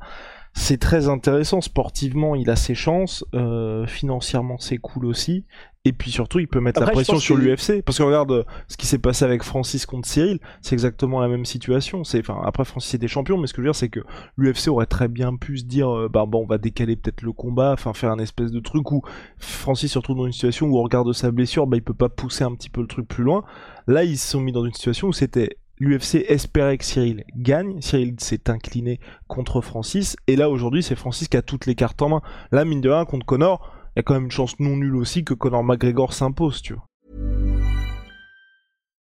c'est 0.53 0.79
très 0.79 1.07
intéressant 1.07 1.61
sportivement, 1.61 2.33
il 2.33 2.49
a 2.49 2.55
ses 2.55 2.73
chances, 2.73 3.23
euh, 3.35 3.85
financièrement 3.85 4.57
c'est 4.57 4.77
cool 4.77 5.05
aussi, 5.05 5.45
et 5.87 5.93
puis 5.93 6.11
surtout 6.11 6.39
il 6.39 6.47
peut 6.47 6.59
mettre 6.59 6.81
Après, 6.81 6.91
la 6.91 6.95
pression 6.95 7.19
sur 7.19 7.35
que... 7.35 7.41
l'UFC, 7.41 7.81
parce 7.83 7.97
que 7.97 8.03
regarde 8.03 8.31
euh, 8.31 8.43
ce 8.67 8.77
qui 8.77 8.85
s'est 8.85 8.97
passé 8.97 9.25
avec 9.25 9.43
Francis 9.43 9.85
contre 9.85 10.07
Cyril, 10.07 10.39
c'est 10.61 10.73
exactement 10.73 11.19
la 11.19 11.27
même 11.27 11.45
situation. 11.45 12.03
C'est, 12.03 12.19
enfin, 12.19 12.41
après 12.45 12.65
Francis 12.65 12.93
était 12.93 13.07
champion, 13.07 13.37
mais 13.37 13.47
ce 13.47 13.53
que 13.53 13.61
je 13.61 13.67
veux 13.67 13.71
dire 13.71 13.75
c'est 13.75 13.89
que 13.89 14.01
l'UFC 14.37 14.67
aurait 14.67 14.85
très 14.85 15.07
bien 15.07 15.35
pu 15.35 15.57
se 15.57 15.65
dire, 15.65 15.89
euh, 15.89 16.09
bah 16.09 16.25
bon, 16.27 16.43
on 16.43 16.47
va 16.47 16.57
décaler 16.57 16.95
peut-être 16.95 17.21
le 17.21 17.31
combat, 17.31 17.73
enfin 17.73 17.93
faire 17.93 18.11
un 18.11 18.19
espèce 18.19 18.51
de 18.51 18.59
truc 18.59 18.91
où 18.91 19.01
Francis 19.37 19.91
se 19.91 19.97
retrouve 19.97 20.17
dans 20.17 20.25
une 20.25 20.33
situation 20.33 20.67
où 20.67 20.77
au 20.77 20.83
regard 20.83 21.05
de 21.05 21.13
sa 21.13 21.31
blessure, 21.31 21.67
bah 21.67 21.77
il 21.77 21.83
peut 21.83 21.93
pas 21.93 22.09
pousser 22.09 22.43
un 22.43 22.53
petit 22.53 22.69
peu 22.69 22.81
le 22.81 22.87
truc 22.87 23.07
plus 23.07 23.23
loin. 23.23 23.43
Là 23.87 24.03
ils 24.03 24.17
se 24.17 24.31
sont 24.31 24.41
mis 24.41 24.51
dans 24.51 24.65
une 24.65 24.73
situation 24.73 25.07
où 25.07 25.13
c'était 25.13 25.57
l'UFC 25.79 26.25
espérait 26.27 26.77
que 26.77 26.85
Cyril 26.85 27.23
gagne. 27.35 27.81
Cyril 27.81 28.15
s'est 28.19 28.49
incliné 28.49 28.99
contre 29.27 29.61
Francis. 29.61 30.15
Et 30.27 30.35
là, 30.35 30.49
aujourd'hui, 30.49 30.83
c'est 30.83 30.95
Francis 30.95 31.27
qui 31.27 31.37
a 31.37 31.41
toutes 31.41 31.65
les 31.65 31.75
cartes 31.75 32.01
en 32.01 32.09
main. 32.09 32.21
Là, 32.51 32.65
mine 32.65 32.81
de 32.81 32.89
rien, 32.89 33.05
contre 33.05 33.25
Connor, 33.25 33.76
y 33.97 33.99
a 33.99 34.03
quand 34.03 34.13
même 34.13 34.25
une 34.25 34.31
chance 34.31 34.59
non 34.59 34.77
nulle 34.77 34.95
aussi 34.95 35.23
que 35.23 35.33
Connor 35.33 35.63
McGregor 35.63 36.13
s'impose, 36.13 36.61
tu 36.61 36.73
vois. 36.73 36.85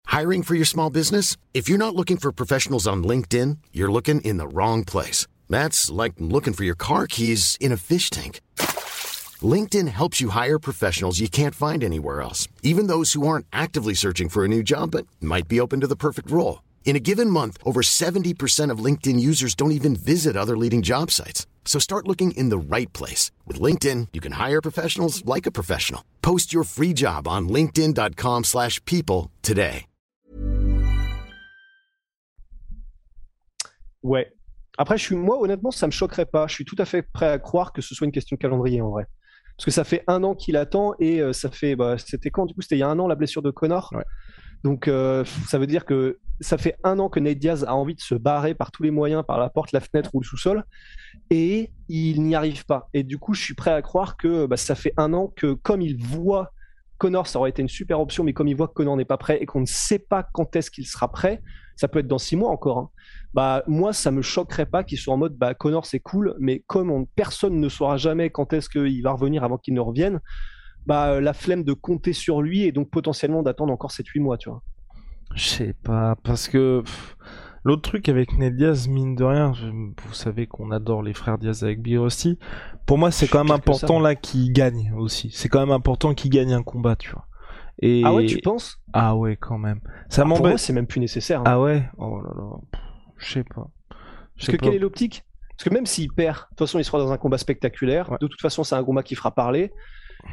Hiring 0.07 0.43
for 0.43 0.55
your 0.55 0.65
small 0.65 0.89
business? 0.89 1.35
If 1.53 1.67
you're 1.67 1.77
not 1.77 1.95
looking 1.95 2.17
for 2.17 2.31
professionals 2.31 2.87
on 2.87 3.03
LinkedIn, 3.03 3.57
you're 3.73 3.91
looking 3.91 4.21
in 4.21 4.37
the 4.37 4.47
wrong 4.47 4.83
place. 4.83 5.27
That's 5.49 5.91
like 5.91 6.13
looking 6.19 6.53
for 6.53 6.63
your 6.63 6.75
car 6.75 7.07
keys 7.07 7.57
in 7.59 7.71
a 7.71 7.77
fish 7.77 8.09
tank. 8.09 8.39
LinkedIn 9.41 9.87
helps 9.89 10.19
you 10.19 10.29
hire 10.29 10.59
professionals 10.59 11.19
you 11.19 11.29
can't 11.29 11.53
find 11.53 11.83
anywhere 11.83 12.21
else, 12.21 12.47
even 12.63 12.87
those 12.87 13.13
who 13.13 13.27
aren't 13.27 13.45
actively 13.51 13.93
searching 13.93 14.29
for 14.29 14.43
a 14.43 14.47
new 14.47 14.63
job 14.63 14.91
but 14.91 15.05
might 15.21 15.47
be 15.47 15.59
open 15.59 15.81
to 15.81 15.87
the 15.87 15.95
perfect 15.95 16.31
role. 16.31 16.63
In 16.85 16.95
a 16.95 17.01
given 17.01 17.29
month, 17.29 17.57
over 17.63 17.81
70% 17.81 18.71
of 18.71 18.79
LinkedIn 18.79 19.19
users 19.19 19.55
don't 19.55 19.71
even 19.71 19.95
visit 19.95 20.35
other 20.35 20.57
leading 20.57 20.81
job 20.81 21.11
sites. 21.11 21.45
So 21.67 21.79
start 21.79 22.07
looking 22.07 22.31
in 22.31 22.49
the 22.49 22.57
right 22.57 22.91
place. 22.93 23.29
With 23.45 23.61
LinkedIn, 23.61 24.07
you 24.13 24.21
can 24.21 24.31
hire 24.31 24.61
professionals 24.61 25.23
like 25.25 25.45
a 25.45 25.51
professional. 25.51 26.01
Post 26.23 26.53
your 26.53 26.63
free 26.63 26.93
job 26.95 27.27
on 27.27 27.49
linkedin.com/people 27.49 28.43
slash 28.43 28.83
people 28.85 29.29
today. 29.43 29.85
Ouais. 34.03 34.31
Après, 34.77 34.97
je 34.97 35.03
suis, 35.03 35.15
moi, 35.15 35.41
honnêtement, 35.41 35.71
ça 35.71 35.87
me 35.87 35.91
choquerait 35.91 36.25
pas. 36.25 36.47
Je 36.47 36.53
suis 36.53 36.65
tout 36.65 36.75
à 36.77 36.85
fait 36.85 37.01
prêt 37.01 37.27
à 37.27 37.39
croire 37.39 37.73
que 37.73 37.81
ce 37.81 37.95
soit 37.95 38.05
une 38.05 38.11
question 38.11 38.35
de 38.35 38.39
calendrier 38.39 38.79
en 38.81 38.91
vrai. 38.91 39.05
Parce 39.57 39.65
que 39.65 39.71
ça 39.71 39.83
fait 39.83 40.03
un 40.07 40.23
an 40.23 40.35
qu'il 40.35 40.55
attend 40.55 40.93
et 40.99 41.19
euh, 41.19 41.33
ça 41.33 41.49
fait. 41.49 41.75
Bah, 41.75 41.97
c'était 41.97 42.29
quand 42.29 42.45
Du 42.45 42.53
coup, 42.53 42.61
c'était 42.61 42.75
il 42.75 42.79
y 42.79 42.83
a 42.83 42.87
un 42.87 42.99
an 42.99 43.07
la 43.07 43.15
blessure 43.15 43.41
de 43.41 43.49
Connor. 43.49 43.91
Ouais. 43.93 44.03
Donc, 44.67 44.89
euh, 44.89 45.23
ça 45.47 45.57
veut 45.57 45.65
dire 45.65 45.85
que 45.85 46.19
ça 46.41 46.57
fait 46.57 46.75
un 46.83 46.99
an 46.99 47.07
que 47.07 47.21
Nate 47.21 47.37
Diaz 47.39 47.63
a 47.63 47.73
envie 47.73 47.95
de 47.95 48.01
se 48.01 48.15
barrer 48.15 48.53
par 48.53 48.69
tous 48.69 48.83
les 48.83 48.91
moyens, 48.91 49.23
par 49.25 49.39
la 49.39 49.49
porte, 49.49 49.71
la 49.71 49.79
fenêtre 49.79 50.09
ou 50.13 50.19
le 50.19 50.25
sous-sol, 50.25 50.65
et 51.29 51.71
il 51.87 52.21
n'y 52.21 52.35
arrive 52.35 52.65
pas. 52.65 52.89
Et 52.93 53.03
du 53.03 53.17
coup, 53.17 53.33
je 53.33 53.41
suis 53.41 53.53
prêt 53.55 53.71
à 53.71 53.81
croire 53.81 54.17
que 54.17 54.45
bah, 54.45 54.57
ça 54.57 54.75
fait 54.75 54.93
un 54.97 55.13
an 55.13 55.31
que, 55.33 55.53
comme 55.53 55.81
il 55.81 55.95
voit 55.95 56.51
Connor, 56.97 57.27
ça 57.27 57.39
aurait 57.39 57.51
été 57.51 57.61
une 57.61 57.69
super 57.69 58.01
option, 58.01 58.25
mais 58.25 58.33
comme 58.33 58.49
il 58.49 58.57
voit 58.57 58.67
que 58.67 58.73
Connor 58.73 58.97
n'est 58.97 59.05
pas 59.05 59.17
prêt 59.17 59.37
et 59.41 59.45
qu'on 59.45 59.61
ne 59.61 59.65
sait 59.65 59.99
pas 59.99 60.27
quand 60.33 60.53
est-ce 60.57 60.69
qu'il 60.69 60.85
sera 60.85 61.09
prêt, 61.09 61.41
ça 61.77 61.87
peut 61.87 61.99
être 61.99 62.07
dans 62.07 62.17
six 62.17 62.35
mois 62.35 62.49
encore. 62.51 62.77
hein. 62.79 62.89
Bah 63.33 63.63
moi, 63.67 63.93
ça 63.93 64.11
me 64.11 64.21
choquerait 64.21 64.65
pas 64.65 64.83
qu'il 64.83 64.97
soit 64.97 65.13
en 65.13 65.17
mode 65.17 65.35
bah 65.37 65.53
Connor 65.53 65.85
c'est 65.85 65.99
cool, 66.01 66.35
mais 66.39 66.63
comme 66.67 66.91
on- 66.91 67.05
personne 67.15 67.61
ne 67.61 67.69
saura 67.69 67.95
jamais 67.95 68.31
quand 68.31 68.51
est-ce 68.51 68.67
qu'il 68.69 69.01
va 69.01 69.11
revenir 69.13 69.45
avant 69.45 69.57
qu'il 69.57 69.75
ne 69.75 69.79
revienne, 69.79 70.19
bah 70.87 71.11
euh, 71.11 71.21
la 71.21 71.33
flemme 71.33 71.63
de 71.63 71.73
compter 71.73 72.13
sur 72.13 72.41
lui 72.41 72.63
et 72.63 72.71
donc 72.71 72.89
potentiellement 72.89 73.43
d'attendre 73.43 73.71
encore 73.73 73.91
7-8 73.91 74.19
mois, 74.21 74.37
tu 74.37 74.49
vois. 74.49 74.63
Je 75.35 75.43
sais 75.45 75.73
pas, 75.83 76.15
parce 76.23 76.47
que 76.47 76.83
l'autre 77.63 77.81
truc 77.81 78.07
avec 78.09 78.37
Ned 78.37 78.55
Diaz, 78.55 78.87
mine 78.87 79.15
de 79.15 79.23
rien, 79.25 79.51
vous 79.51 80.13
savez 80.13 80.47
qu'on 80.47 80.71
adore 80.71 81.03
les 81.03 81.13
frères 81.13 81.37
Diaz 81.37 81.63
avec 81.63 81.81
Big 81.81 81.97
Rusty. 81.97 82.39
Pour 82.85 82.97
moi, 82.97 83.11
c'est 83.11 83.27
quand 83.27 83.39
même 83.39 83.49
ça. 83.49 83.55
important 83.55 83.99
là 83.99 84.15
qu'il 84.15 84.51
gagne 84.53 84.93
aussi. 84.97 85.29
C'est 85.33 85.49
quand 85.49 85.59
même 85.59 85.71
important 85.71 86.13
qu'il 86.13 86.31
gagne 86.31 86.53
un 86.53 86.63
combat, 86.63 86.95
tu 86.95 87.11
vois. 87.11 87.27
Et... 87.81 88.01
Ah 88.05 88.13
ouais, 88.13 88.25
tu 88.25 88.39
penses? 88.39 88.79
Ah 88.93 89.15
ouais, 89.15 89.35
quand 89.35 89.57
même. 89.57 89.81
Ça 90.09 90.23
Ah, 90.25 90.29
Pour 90.29 90.39
moi, 90.39 90.57
c'est 90.57 90.73
même 90.73 90.87
plus 90.87 90.99
nécessaire. 91.01 91.41
hein. 91.41 91.45
Ah 91.45 91.59
ouais? 91.61 91.83
Oh 91.97 92.21
là 92.21 92.31
là. 92.35 92.79
Je 93.17 93.33
sais 93.33 93.43
pas. 93.43 93.69
Parce 94.37 94.47
que 94.47 94.55
pas. 94.57 94.65
quelle 94.65 94.75
est 94.75 94.79
l'optique? 94.79 95.25
Parce 95.57 95.69
que 95.69 95.73
même 95.73 95.85
s'il 95.85 96.11
perd, 96.11 96.37
de 96.37 96.41
toute 96.49 96.59
façon, 96.59 96.79
il 96.79 96.83
sera 96.85 96.99
dans 96.99 97.11
un 97.11 97.17
combat 97.17 97.37
spectaculaire. 97.37 98.11
Ouais. 98.11 98.17
De 98.21 98.27
toute 98.27 98.41
façon, 98.41 98.63
c'est 98.63 98.75
un 98.75 98.83
combat 98.83 99.03
qui 99.03 99.15
fera 99.15 99.31
parler. 99.35 99.73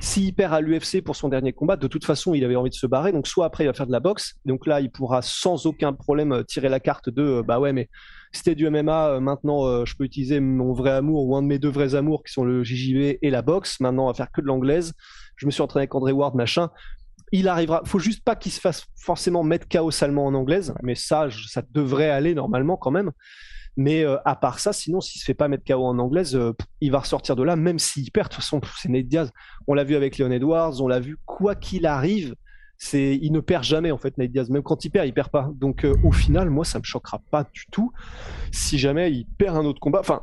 S'il 0.01 0.35
perd 0.35 0.53
à 0.53 0.61
l'UFC 0.61 1.01
pour 1.03 1.17
son 1.17 1.29
dernier 1.31 1.53
combat, 1.55 1.77
de 1.77 1.87
toute 1.87 2.05
façon, 2.05 2.35
il 2.35 2.45
avait 2.45 2.57
envie 2.57 2.69
de 2.69 2.75
se 2.75 2.87
barrer. 2.87 3.11
Donc, 3.13 3.27
soit 3.27 3.47
après, 3.47 3.65
il 3.65 3.69
va 3.69 3.73
faire 3.73 3.87
de 3.87 3.93
la 3.93 4.01
boxe. 4.01 4.35
Donc 4.45 4.67
là, 4.67 4.81
il 4.81 4.91
pourra 4.91 5.23
sans 5.23 5.65
aucun 5.67 5.95
problème 5.95 6.33
euh, 6.33 6.43
tirer 6.43 6.69
la 6.69 6.79
carte 6.79 7.09
de 7.09 7.23
euh, 7.23 7.43
bah 7.43 7.59
ouais, 7.59 7.73
mais 7.73 7.89
c'était 8.31 8.55
du 8.55 8.69
MMA. 8.69 9.09
euh, 9.09 9.21
Maintenant, 9.21 9.65
euh, 9.67 9.85
je 9.87 9.97
peux 9.97 10.05
utiliser 10.05 10.41
mon 10.41 10.75
vrai 10.75 10.91
amour 10.91 11.27
ou 11.27 11.37
un 11.37 11.43
de 11.43 11.47
mes 11.47 11.59
deux 11.59 11.71
vrais 11.71 11.95
amours 11.95 12.23
qui 12.23 12.33
sont 12.33 12.45
le 12.45 12.63
JJB 12.63 13.19
et 13.23 13.31
la 13.31 13.41
boxe. 13.41 13.81
Maintenant, 13.81 14.05
on 14.05 14.09
va 14.09 14.15
faire 14.15 14.31
que 14.31 14.43
de 14.43 14.47
l'anglaise. 14.47 14.93
Je 15.37 15.47
me 15.47 15.51
suis 15.51 15.63
entraîné 15.63 15.83
avec 15.85 15.95
André 15.95 16.13
Ward, 16.13 16.35
machin. 16.35 16.69
Il 17.33 17.49
arrivera. 17.49 17.81
Faut 17.87 17.99
juste 17.99 18.23
pas 18.25 18.37
qu'il 18.37 18.53
se 18.53 18.61
fasse 18.61 18.85
forcément 19.01 19.43
mettre 19.43 19.67
KO 19.69 19.91
salement 19.91 20.27
en 20.27 20.35
anglaise. 20.35 20.75
Mais 20.83 20.95
ça, 20.95 21.31
je- 21.31 21.49
ça 21.49 21.63
devrait 21.73 22.11
aller 22.11 22.35
normalement 22.35 22.77
quand 22.77 22.91
même. 22.91 23.11
Mais 23.76 24.04
euh, 24.04 24.16
à 24.25 24.37
part 24.37 24.61
ça, 24.61 24.73
sinon, 24.73 25.00
s'il 25.00 25.21
se 25.21 25.25
fait 25.25 25.35
pas 25.35 25.49
mettre 25.49 25.64
KO 25.64 25.85
en 25.85 25.99
anglaise, 25.99 26.37
euh, 26.37 26.52
il 26.81 26.93
va 26.93 27.00
ressortir 27.00 27.35
de 27.37 27.43
là, 27.43 27.57
même 27.57 27.78
s'il 27.78 28.11
perd. 28.11 28.28
De 28.28 28.35
toute 28.35 28.43
façon, 28.43 28.61
c'est 28.78 28.88
Nate 28.88 29.07
Diaz. 29.07 29.33
On 29.66 29.75
l'a 29.75 29.85
vu 29.85 29.97
avec 29.97 30.19
Leon 30.19 30.31
Edwards, 30.31 30.81
on 30.81 30.88
l'a 30.88 31.00
vu, 31.00 31.19
quoi 31.26 31.54
qu'il 31.54 31.87
arrive, 31.87 32.35
c'est 32.76 33.19
il 33.21 33.33
ne 33.33 33.40
perd 33.40 33.64
jamais 33.64 33.90
en 33.90 33.99
fait 33.99 34.16
Nate 34.19 34.31
Diaz. 34.31 34.50
Même 34.50 34.62
quand 34.62 34.85
il 34.85 34.90
perd, 34.90 35.07
il 35.07 35.12
perd 35.12 35.31
pas. 35.31 35.50
Donc 35.54 35.85
euh, 35.85 35.95
au 36.04 36.12
final, 36.12 36.50
moi, 36.50 36.64
ça 36.64 36.78
me 36.78 36.85
choquera 36.85 37.21
pas 37.31 37.45
du 37.52 37.66
tout 37.71 37.93
si 38.52 38.78
jamais 38.78 39.11
il 39.11 39.26
perd 39.26 39.57
un 39.57 39.64
autre 39.64 39.81
combat. 39.81 40.00
Enfin, 40.00 40.23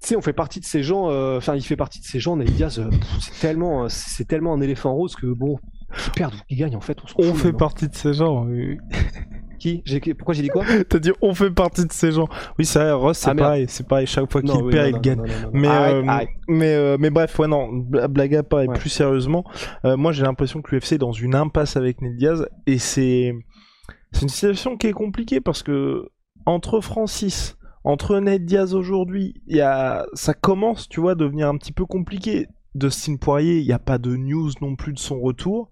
tu 0.00 0.08
sais, 0.08 0.16
on 0.16 0.22
fait 0.22 0.32
partie 0.32 0.60
de 0.60 0.64
ces 0.64 0.82
gens. 0.82 1.06
Enfin, 1.36 1.54
il 1.54 1.62
fait 1.62 1.76
partie 1.76 2.00
de 2.00 2.04
ces 2.04 2.18
gens. 2.18 2.36
Nate 2.36 2.50
Diaz, 2.50 2.82
c'est 3.20 3.40
tellement, 3.40 3.88
c'est 3.88 4.26
tellement 4.26 4.52
un 4.52 4.60
éléphant 4.60 4.92
rose 4.94 5.14
que 5.14 5.26
bon, 5.26 5.58
qu'il 6.02 6.12
perde 6.12 6.34
ou 6.34 6.38
qu'il 6.48 6.58
gagne, 6.58 6.76
en 6.76 6.80
fait, 6.80 6.98
on 7.16 7.22
fait 7.22 7.44
maintenant. 7.44 7.58
partie 7.58 7.88
de 7.88 7.94
ces 7.94 8.14
gens. 8.14 8.44
oui. 8.46 8.78
Qui 9.82 10.14
Pourquoi 10.14 10.34
j'ai 10.34 10.42
dit 10.42 10.48
quoi 10.48 10.64
T'as 10.88 10.98
dit 10.98 11.10
on 11.22 11.34
fait 11.34 11.50
partie 11.50 11.86
de 11.86 11.92
ces 11.92 12.12
gens. 12.12 12.28
Oui, 12.58 12.64
c'est 12.66 12.78
vrai, 12.80 12.92
Ross, 12.92 13.16
c'est 13.18 13.30
Ah, 13.30 13.34
pareil. 13.34 13.66
C'est 13.68 13.86
pareil, 13.88 14.06
chaque 14.06 14.30
fois 14.30 14.42
qu'il 14.42 14.50
oui, 14.62 14.72
perd, 14.72 14.90
non, 14.92 14.96
il 14.98 15.00
gagne. 15.00 15.16
non, 15.18 15.24
non. 15.24 15.50
Mais, 15.52 15.68
Arrête, 15.68 15.94
euh, 15.94 16.06
arrête. 16.06 16.28
mais, 16.48 16.74
euh, 16.74 16.96
mais 17.00 17.10
bref, 17.10 17.38
ouais, 17.38 17.48
non, 17.48 17.68
bla- 17.72 18.08
blague 18.08 18.34
à 18.34 18.42
part 18.42 18.60
et 18.60 18.68
Ouais. 18.68 18.74
plus 18.78 18.90
sérieusement, 18.90 19.44
euh, 19.84 19.96
moi 19.96 20.12
j'ai 20.12 20.22
l'impression 20.24 20.60
que 20.60 20.74
l'UFC 20.74 20.92
est 20.94 20.98
dans 20.98 21.12
une 21.12 21.34
impasse 21.34 21.76
avec 21.76 22.02
Ned 22.02 22.16
Diaz 22.16 22.46
et 22.66 22.78
c'est 22.78 23.32
c'est 24.12 24.22
une 24.22 24.28
situation 24.28 24.76
qui 24.76 24.86
est 24.88 24.92
compliquée 24.92 25.40
parce 25.40 25.62
que 25.62 26.08
entre 26.46 26.80
Francis, 26.80 27.56
entre 27.84 28.18
Ned 28.20 28.44
Diaz 28.44 28.74
aujourd'hui, 28.74 29.34
y 29.46 29.60
a 29.60 30.04
ça 30.12 30.34
commence, 30.34 30.88
tu 30.88 31.00
vois, 31.00 31.12
à 31.12 31.14
devenir 31.14 31.48
un 31.48 31.56
petit 31.56 31.72
peu 31.72 31.86
compliqué. 31.86 32.46
Dustin 32.74 33.16
Poirier, 33.16 33.60
il 33.60 33.66
n'y 33.66 33.72
a 33.72 33.78
pas 33.78 33.98
de 33.98 34.14
news 34.16 34.50
non 34.60 34.74
plus 34.76 34.92
de 34.92 34.98
son 34.98 35.20
retour. 35.20 35.70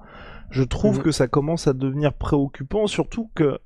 Je 0.53 0.63
trouve 0.63 0.99
Mhm. 0.99 1.03
que 1.03 1.11
ça 1.11 1.27
commence 1.27 1.67
à 1.67 1.73
devenir 1.73 2.13
préoccupant, 2.15 2.87
surtout 2.87 3.31
que 3.35 3.59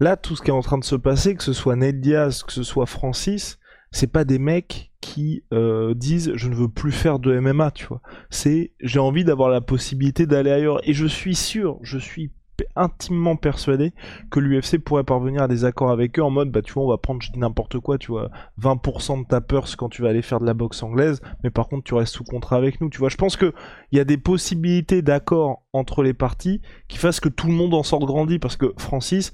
là, 0.00 0.16
tout 0.16 0.34
ce 0.36 0.42
qui 0.42 0.48
est 0.48 0.54
en 0.54 0.62
train 0.62 0.78
de 0.78 0.84
se 0.84 0.96
passer, 0.96 1.34
que 1.34 1.42
ce 1.42 1.52
soit 1.52 1.76
Ned 1.76 2.00
Diaz, 2.00 2.42
que 2.42 2.52
ce 2.52 2.62
soit 2.62 2.86
Francis, 2.86 3.58
c'est 3.90 4.06
pas 4.10 4.24
des 4.24 4.38
mecs 4.38 4.90
qui 5.00 5.44
euh, 5.52 5.92
disent 5.94 6.32
je 6.34 6.48
ne 6.48 6.54
veux 6.54 6.68
plus 6.68 6.90
faire 6.92 7.18
de 7.18 7.38
MMA, 7.38 7.70
tu 7.72 7.86
vois. 7.86 8.00
C'est 8.30 8.72
j'ai 8.80 8.98
envie 8.98 9.24
d'avoir 9.24 9.50
la 9.50 9.60
possibilité 9.60 10.26
d'aller 10.26 10.50
ailleurs. 10.50 10.80
Et 10.88 10.94
je 10.94 11.06
suis 11.06 11.34
sûr, 11.34 11.78
je 11.82 11.98
suis 11.98 12.32
intimement 12.76 13.36
persuadé 13.36 13.92
que 14.30 14.40
l'UFC 14.40 14.78
pourrait 14.78 15.04
parvenir 15.04 15.42
à 15.42 15.48
des 15.48 15.64
accords 15.64 15.90
avec 15.90 16.18
eux 16.18 16.22
en 16.22 16.30
mode 16.30 16.50
bah 16.50 16.62
tu 16.62 16.72
vois 16.72 16.84
on 16.84 16.88
va 16.88 16.98
prendre 16.98 17.22
je 17.22 17.30
n'importe 17.36 17.78
quoi 17.78 17.98
tu 17.98 18.12
vois 18.12 18.30
20% 18.60 19.22
de 19.22 19.26
ta 19.26 19.40
purse 19.40 19.76
quand 19.76 19.88
tu 19.88 20.02
vas 20.02 20.10
aller 20.10 20.22
faire 20.22 20.40
de 20.40 20.46
la 20.46 20.54
boxe 20.54 20.82
anglaise 20.82 21.20
mais 21.42 21.50
par 21.50 21.68
contre 21.68 21.84
tu 21.84 21.94
restes 21.94 22.14
sous 22.14 22.24
contrat 22.24 22.56
avec 22.56 22.80
nous 22.80 22.90
tu 22.90 22.98
vois 22.98 23.08
je 23.08 23.16
pense 23.16 23.36
que 23.36 23.52
il 23.92 23.98
y 23.98 24.00
a 24.00 24.04
des 24.04 24.18
possibilités 24.18 25.02
d'accord 25.02 25.62
entre 25.72 26.02
les 26.02 26.14
parties 26.14 26.60
qui 26.88 26.98
fassent 26.98 27.20
que 27.20 27.28
tout 27.28 27.46
le 27.46 27.54
monde 27.54 27.74
en 27.74 27.82
sorte 27.82 28.04
grandi 28.04 28.38
parce 28.38 28.56
que 28.56 28.72
Francis 28.78 29.32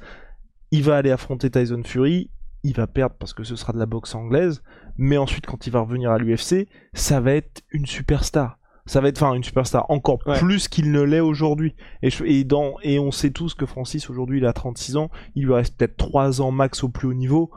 il 0.70 0.82
va 0.82 0.96
aller 0.96 1.10
affronter 1.10 1.50
Tyson 1.50 1.82
Fury, 1.84 2.30
il 2.62 2.74
va 2.74 2.86
perdre 2.86 3.16
parce 3.18 3.34
que 3.34 3.44
ce 3.44 3.56
sera 3.56 3.72
de 3.72 3.78
la 3.78 3.86
boxe 3.86 4.14
anglaise, 4.14 4.62
mais 4.96 5.16
ensuite 5.16 5.46
quand 5.46 5.66
il 5.66 5.70
va 5.72 5.80
revenir 5.80 6.10
à 6.12 6.18
l'UFC, 6.18 6.68
ça 6.92 7.20
va 7.20 7.32
être 7.32 7.62
une 7.70 7.86
superstar. 7.86 8.59
Ça 8.90 9.00
va 9.00 9.06
être 9.06 9.22
enfin 9.22 9.34
une 9.34 9.44
superstar 9.44 9.86
encore 9.88 10.18
Ouais. 10.26 10.36
plus 10.40 10.66
qu'il 10.66 10.90
ne 10.90 11.00
l'est 11.00 11.20
aujourd'hui. 11.20 11.76
Et, 12.02 12.10
je- 12.10 12.24
et, 12.24 12.42
dans, 12.42 12.74
et 12.82 12.98
on 12.98 13.12
sait 13.12 13.30
tous 13.30 13.54
que 13.54 13.64
Francis 13.64 14.10
aujourd'hui 14.10 14.38
il 14.38 14.46
a 14.46 14.52
36 14.52 14.96
ans, 14.96 15.10
il 15.36 15.44
lui 15.44 15.54
reste 15.54 15.76
peut-être 15.76 15.96
3 15.96 16.40
ans 16.40 16.50
max 16.50 16.82
au 16.82 16.88
plus 16.88 17.06
haut 17.06 17.14
niveau. 17.14 17.52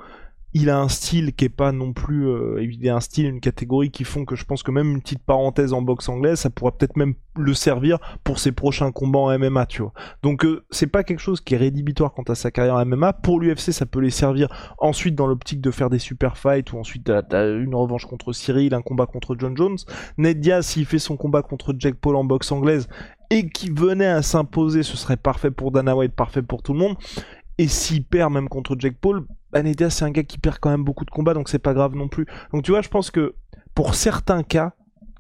Il 0.54 0.70
a 0.70 0.80
un 0.80 0.88
style 0.88 1.34
qui 1.34 1.46
est 1.46 1.50
pas 1.50 1.72
non 1.72 1.94
plus, 1.94 2.28
euh, 2.28 2.64
un 2.86 3.00
style, 3.00 3.26
une 3.26 3.40
catégorie 3.40 3.92
qui 3.92 4.04
font 4.04 4.26
que 4.26 4.36
je 4.36 4.46
pense 4.46 4.64
que 4.64 4.72
même 4.72 4.92
une 4.92 5.02
petite 5.02 5.24
parenthèse 5.24 5.74
en 5.74 5.82
boxe 5.82 6.10
anglaise, 6.10 6.40
ça 6.40 6.50
pourrait 6.50 6.74
peut-être 6.78 6.96
même 6.96 7.16
le 7.38 7.54
servir 7.54 7.98
pour 8.24 8.40
ses 8.40 8.52
prochains 8.52 8.92
combats 8.92 9.20
en 9.20 9.40
MMA, 9.40 9.66
tu 9.66 9.82
vois. 9.82 9.94
Donc 10.22 10.46
euh, 10.46 10.64
c'est 10.70 10.88
pas 10.88 11.04
quelque 11.04 11.20
chose 11.20 11.42
qui 11.42 11.56
est 11.56 11.58
rédhibitoire 11.58 12.14
quant 12.14 12.24
à 12.24 12.36
sa 12.36 12.52
carrière 12.52 12.76
en 12.76 12.86
MMA. 12.86 13.14
Pour 13.14 13.40
l'UFC, 13.40 13.72
ça 13.72 13.86
peut 13.86 14.00
les 14.00 14.12
servir 14.12 14.48
ensuite 14.78 15.16
dans 15.16 15.28
l'optique 15.28 15.62
de 15.62 15.72
faire 15.72 15.90
des 15.90 16.00
super 16.00 16.38
fights 16.38 16.72
ou 16.74 16.78
ensuite 16.78 17.06
t'as, 17.06 17.24
t'as 17.24 17.50
une 17.50 17.76
revanche 17.76 18.06
contre 18.06 18.34
Cyril, 18.34 18.74
un 18.74 18.82
combat 18.82 19.06
contre 19.06 19.36
John 19.38 19.58
Jones. 19.58 19.78
Ned 20.18 20.40
Diaz, 20.40 20.68
s'il 20.68 20.86
fait 20.86 21.00
son 21.00 21.18
combat 21.18 21.42
contre 21.42 21.74
Jack 21.78 21.96
Paul 21.96 22.16
en 22.16 22.24
boxe 22.24 22.52
anglaise 22.52 22.88
et 23.30 23.50
qui 23.50 23.72
venait 23.72 24.06
à 24.06 24.22
s'imposer, 24.22 24.84
ce 24.84 24.96
serait 24.96 25.18
parfait 25.18 25.50
pour 25.50 25.72
Dana 25.72 25.96
White, 25.96 26.14
parfait 26.14 26.44
pour 26.44 26.62
tout 26.62 26.74
le 26.74 26.80
monde. 26.80 26.96
Et 27.58 27.68
s'il 27.68 28.04
perd 28.04 28.34
même 28.34 28.50
contre 28.50 28.76
Jack 28.78 28.98
Paul, 29.00 29.26
Ned 29.54 29.76
Diaz 29.76 29.94
c'est 29.94 30.06
un 30.06 30.12
gars 30.12 30.24
qui 30.24 30.38
perd 30.38 30.58
quand 30.60 30.70
même 30.70 30.84
beaucoup 30.84 31.06
de 31.06 31.12
combats, 31.12 31.34
donc 31.34 31.50
c'est 31.50 31.60
pas 31.60 31.74
grave 31.74 31.96
non 31.96 32.08
plus. 32.08 32.26
Donc 32.52 32.64
tu 32.64 32.72
vois, 32.72 32.82
je 32.82 32.90
pense 32.90 33.12
que 33.12 33.36
pour 33.76 33.96
certains 33.96 34.44
cas, 34.44 34.74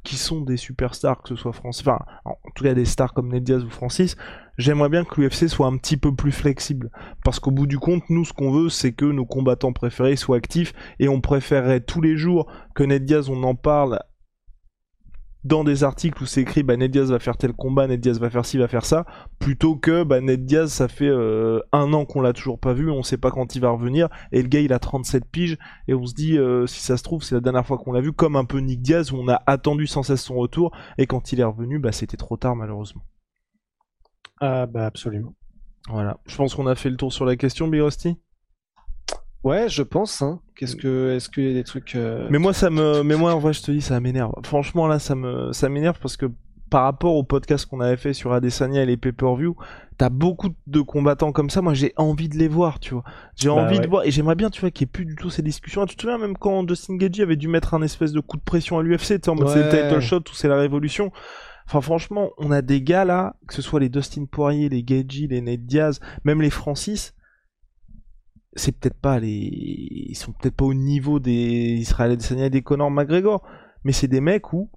qui 0.03 0.17
sont 0.17 0.41
des 0.41 0.57
superstars, 0.57 1.21
que 1.21 1.29
ce 1.29 1.35
soit 1.35 1.53
Francis, 1.53 1.87
enfin, 1.87 1.99
en 2.25 2.35
tout 2.55 2.63
cas 2.63 2.73
des 2.73 2.85
stars 2.85 3.13
comme 3.13 3.31
Ned 3.31 3.43
Diaz 3.43 3.63
ou 3.63 3.69
Francis, 3.69 4.15
j'aimerais 4.57 4.89
bien 4.89 5.05
que 5.05 5.19
l'UFC 5.19 5.47
soit 5.47 5.67
un 5.67 5.77
petit 5.77 5.97
peu 5.97 6.13
plus 6.13 6.31
flexible. 6.31 6.91
Parce 7.23 7.39
qu'au 7.39 7.51
bout 7.51 7.67
du 7.67 7.79
compte, 7.79 8.03
nous, 8.09 8.25
ce 8.25 8.33
qu'on 8.33 8.51
veut, 8.51 8.69
c'est 8.69 8.91
que 8.91 9.05
nos 9.05 9.25
combattants 9.25 9.73
préférés 9.73 10.15
soient 10.15 10.37
actifs, 10.37 10.73
et 10.99 11.07
on 11.07 11.21
préférerait 11.21 11.81
tous 11.81 12.01
les 12.01 12.17
jours 12.17 12.51
que 12.75 12.83
Ned 12.83 13.05
Diaz, 13.05 13.29
on 13.29 13.43
en 13.43 13.55
parle 13.55 13.99
dans 15.43 15.63
des 15.63 15.83
articles 15.83 16.21
où 16.23 16.25
c'est 16.25 16.41
écrit 16.41 16.63
bah, 16.63 16.77
Ned 16.77 16.91
Diaz 16.91 17.11
va 17.11 17.19
faire 17.19 17.37
tel 17.37 17.53
combat, 17.53 17.87
Ned 17.87 17.99
Diaz 17.99 18.19
va 18.19 18.29
faire 18.29 18.45
ci, 18.45 18.57
va 18.57 18.67
faire 18.67 18.85
ça, 18.85 19.05
plutôt 19.39 19.75
que 19.75 20.03
bah, 20.03 20.21
Ned 20.21 20.45
Diaz, 20.45 20.71
ça 20.71 20.87
fait 20.87 21.07
euh, 21.07 21.59
un 21.71 21.93
an 21.93 22.05
qu'on 22.05 22.21
l'a 22.21 22.33
toujours 22.33 22.59
pas 22.59 22.73
vu, 22.73 22.89
on 22.89 23.03
sait 23.03 23.17
pas 23.17 23.31
quand 23.31 23.55
il 23.55 23.59
va 23.61 23.69
revenir, 23.69 24.09
et 24.31 24.41
le 24.41 24.47
gars 24.47 24.61
il 24.61 24.73
a 24.73 24.79
37 24.79 25.25
piges, 25.25 25.57
et 25.87 25.93
on 25.93 26.05
se 26.05 26.13
dit, 26.13 26.37
euh, 26.37 26.65
si 26.65 26.81
ça 26.81 26.97
se 26.97 27.03
trouve, 27.03 27.23
c'est 27.23 27.35
la 27.35 27.41
dernière 27.41 27.65
fois 27.65 27.77
qu'on 27.77 27.91
l'a 27.91 28.01
vu, 28.01 28.13
comme 28.13 28.35
un 28.35 28.45
peu 28.45 28.59
Nick 28.59 28.81
Diaz, 28.81 29.11
où 29.11 29.17
on 29.17 29.27
a 29.27 29.41
attendu 29.47 29.87
sans 29.87 30.03
cesse 30.03 30.23
son 30.23 30.35
retour, 30.35 30.71
et 30.97 31.07
quand 31.07 31.31
il 31.31 31.39
est 31.39 31.45
revenu, 31.45 31.79
bah, 31.79 31.91
c'était 31.91 32.17
trop 32.17 32.37
tard 32.37 32.55
malheureusement. 32.55 33.03
Ah 34.39 34.65
bah 34.65 34.85
absolument. 34.85 35.35
Voilà, 35.89 36.19
je 36.25 36.35
pense 36.35 36.55
qu'on 36.55 36.67
a 36.67 36.75
fait 36.75 36.89
le 36.89 36.95
tour 36.95 37.11
sur 37.11 37.25
la 37.25 37.35
question, 37.35 37.67
Big 37.67 37.81
Rusty. 37.81 38.17
Ouais, 39.43 39.67
je 39.69 39.83
pense. 39.83 40.21
Hein. 40.21 40.39
Qu'est-ce 40.55 40.75
que, 40.75 41.15
est-ce 41.15 41.29
qu'il 41.29 41.47
y 41.47 41.51
a 41.51 41.53
des 41.53 41.63
trucs 41.63 41.95
euh, 41.95 42.27
Mais 42.29 42.39
moi, 42.39 42.53
ça 42.53 42.69
me, 42.69 43.03
mais 43.03 43.15
moi, 43.15 43.33
en 43.33 43.39
vrai, 43.39 43.53
je 43.53 43.61
te 43.61 43.71
dis, 43.71 43.81
ça 43.81 43.99
m'énerve. 43.99 44.31
Franchement, 44.43 44.87
là, 44.87 44.99
ça 44.99 45.15
me, 45.15 45.51
ça 45.51 45.67
m'énerve 45.69 45.99
parce 46.01 46.15
que 46.17 46.27
par 46.69 46.83
rapport 46.85 47.15
au 47.15 47.23
podcast 47.23 47.67
qu'on 47.67 47.81
avait 47.81 47.97
fait 47.97 48.13
sur 48.13 48.33
Adesanya 48.33 48.81
et 48.81 48.85
les 48.85 48.97
pay-per-view, 48.97 49.55
t'as 49.97 50.09
beaucoup 50.09 50.49
de 50.65 50.81
combattants 50.81 51.31
comme 51.31 51.49
ça. 51.49 51.61
Moi, 51.61 51.73
j'ai 51.73 51.93
envie 51.97 52.29
de 52.29 52.37
les 52.37 52.47
voir, 52.47 52.79
tu 52.79 52.93
vois. 52.95 53.03
J'ai 53.35 53.49
Bah 53.49 53.55
envie 53.55 53.77
ouais. 53.77 53.83
de 53.83 53.87
voir, 53.87 54.05
et 54.05 54.11
j'aimerais 54.11 54.35
bien, 54.35 54.49
tu 54.49 54.61
vois, 54.61 54.71
qu'il 54.71 54.85
n'y 54.85 54.89
ait 54.89 54.93
plus 54.93 55.05
du 55.05 55.15
tout 55.15 55.29
ces 55.29 55.41
discussions. 55.43 55.85
Tu 55.85 55.95
te 55.95 56.01
souviens 56.01 56.17
même 56.17 56.35
quand 56.37 56.63
Dustin 56.63 56.95
Gagey 56.95 57.21
avait 57.21 57.35
dû 57.35 57.47
mettre 57.47 57.73
un 57.73 57.81
espèce 57.83 58.11
de 58.11 58.21
coup 58.21 58.37
de 58.37 58.41
pression 58.43 58.79
à 58.79 58.81
l'UFC, 58.81 58.99
tu 59.01 59.19
sais, 59.23 59.29
en 59.29 59.35
mode 59.35 59.49
c'est 59.49 59.63
le 59.63 59.69
title 59.69 59.99
shot 59.99 60.17
ou 60.31 60.33
c'est 60.33 60.47
la 60.47 60.57
révolution. 60.57 61.11
Enfin, 61.67 61.81
franchement, 61.81 62.31
on 62.37 62.51
a 62.51 62.61
des 62.61 62.81
gars 62.81 63.05
là, 63.05 63.35
que 63.47 63.53
ce 63.53 63.61
soit 63.61 63.79
les 63.79 63.89
Dustin 63.89 64.25
Poirier, 64.25 64.67
les 64.67 64.83
Gagey, 64.83 65.27
les 65.29 65.41
Nate 65.41 65.65
Diaz, 65.65 65.99
même 66.23 66.41
les 66.41 66.49
Francis. 66.49 67.13
C'est 68.55 68.71
peut-être 68.71 68.99
pas 68.99 69.19
les, 69.19 69.29
ils 70.09 70.15
sont 70.15 70.31
peut-être 70.31 70.55
pas 70.55 70.65
au 70.65 70.73
niveau 70.73 71.19
des 71.19 71.33
Israël 71.33 72.11
Adesanya 72.11 72.45
et 72.45 72.49
des 72.49 72.61
Conor 72.61 72.91
McGregor, 72.91 73.41
mais 73.83 73.91
c'est 73.91 74.07
des 74.07 74.21
mecs 74.21 74.53
où 74.53 74.69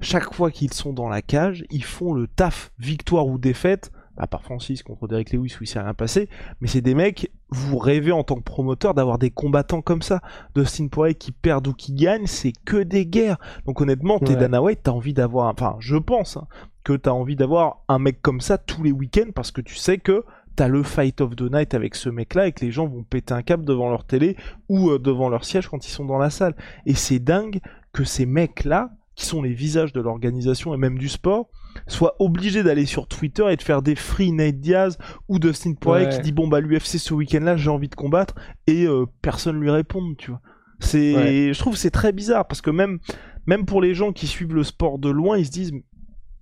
chaque 0.00 0.34
fois 0.34 0.50
qu'ils 0.50 0.72
sont 0.72 0.92
dans 0.92 1.08
la 1.08 1.22
cage, 1.22 1.64
ils 1.70 1.84
font 1.84 2.12
le 2.12 2.26
taf, 2.26 2.72
victoire 2.78 3.26
ou 3.26 3.38
défaite, 3.38 3.92
à 4.16 4.26
part 4.26 4.42
Francis 4.42 4.82
contre 4.82 5.08
Derek 5.08 5.32
Lewis 5.32 5.56
où 5.60 5.64
il 5.64 5.66
s'est 5.66 5.80
rien 5.80 5.94
passé, 5.94 6.28
mais 6.60 6.68
c'est 6.68 6.80
des 6.80 6.94
mecs, 6.94 7.30
vous 7.50 7.78
rêvez 7.78 8.12
en 8.12 8.22
tant 8.22 8.36
que 8.36 8.42
promoteur 8.42 8.94
d'avoir 8.94 9.18
des 9.18 9.30
combattants 9.30 9.82
comme 9.82 10.02
ça. 10.02 10.20
Dustin 10.54 10.88
Poirier 10.88 11.14
qui 11.14 11.32
perd 11.32 11.66
ou 11.66 11.72
qui 11.72 11.94
gagne, 11.94 12.26
c'est 12.26 12.52
que 12.64 12.82
des 12.82 13.06
guerres. 13.06 13.38
Donc 13.66 13.80
honnêtement, 13.80 14.18
t'es 14.18 14.34
Ouais. 14.34 14.40
Dana 14.40 14.62
White, 14.62 14.80
t'as 14.84 14.92
envie 14.92 15.14
d'avoir, 15.14 15.52
enfin 15.52 15.76
je 15.78 15.96
pense, 15.96 16.36
hein, 16.36 16.46
que 16.84 16.92
t'as 16.92 17.10
envie 17.10 17.36
d'avoir 17.36 17.84
un 17.88 17.98
mec 17.98 18.20
comme 18.20 18.40
ça 18.40 18.58
tous 18.58 18.82
les 18.82 18.92
week-ends 18.92 19.30
parce 19.34 19.50
que 19.50 19.60
tu 19.60 19.76
sais 19.76 19.98
que 19.98 20.24
t'as 20.56 20.68
le 20.68 20.82
fight 20.82 21.20
of 21.20 21.34
the 21.36 21.50
night 21.52 21.74
avec 21.74 21.94
ce 21.94 22.08
mec-là 22.08 22.46
et 22.48 22.52
que 22.52 22.64
les 22.64 22.70
gens 22.70 22.86
vont 22.86 23.02
péter 23.02 23.34
un 23.34 23.42
câble 23.42 23.64
devant 23.64 23.90
leur 23.90 24.04
télé 24.04 24.36
ou 24.68 24.90
euh, 24.90 24.98
devant 24.98 25.28
leur 25.28 25.44
siège 25.44 25.68
quand 25.68 25.86
ils 25.86 25.90
sont 25.90 26.04
dans 26.04 26.18
la 26.18 26.30
salle. 26.30 26.54
Et 26.86 26.94
c'est 26.94 27.18
dingue 27.18 27.60
que 27.92 28.04
ces 28.04 28.26
mecs-là, 28.26 28.90
qui 29.16 29.26
sont 29.26 29.42
les 29.42 29.52
visages 29.52 29.92
de 29.92 30.00
l'organisation 30.00 30.74
et 30.74 30.76
même 30.76 30.98
du 30.98 31.08
sport, 31.08 31.48
soient 31.88 32.14
obligés 32.20 32.62
d'aller 32.62 32.86
sur 32.86 33.08
Twitter 33.08 33.44
et 33.50 33.56
de 33.56 33.62
faire 33.62 33.82
des 33.82 33.94
free 33.96 34.30
Nate 34.32 34.60
Diaz 34.60 34.96
ou 35.28 35.38
Dustin 35.38 35.74
Poirier 35.74 36.06
Ouais. 36.06 36.12
qui 36.12 36.20
dit 36.20 36.32
bon 36.32 36.46
bah 36.48 36.60
l'UFC 36.60 36.98
ce 36.98 37.14
week-end-là 37.14 37.56
j'ai 37.56 37.70
envie 37.70 37.88
de 37.88 37.94
combattre 37.96 38.34
et 38.68 38.86
euh, 38.86 39.06
personne 39.22 39.58
lui 39.60 39.70
répond, 39.70 40.14
tu 40.16 40.30
vois. 40.30 40.40
C'est, 40.80 41.14
Ouais. 41.16 41.50
je 41.52 41.58
trouve 41.58 41.74
que 41.74 41.78
c'est 41.80 41.90
très 41.90 42.12
bizarre 42.12 42.46
parce 42.46 42.60
que 42.60 42.70
même, 42.70 42.98
même 43.46 43.64
pour 43.66 43.80
les 43.82 43.94
gens 43.94 44.12
qui 44.12 44.26
suivent 44.26 44.54
le 44.54 44.64
sport 44.64 44.98
de 44.98 45.08
loin, 45.10 45.36
ils 45.38 45.46
se 45.46 45.50
disent 45.50 45.72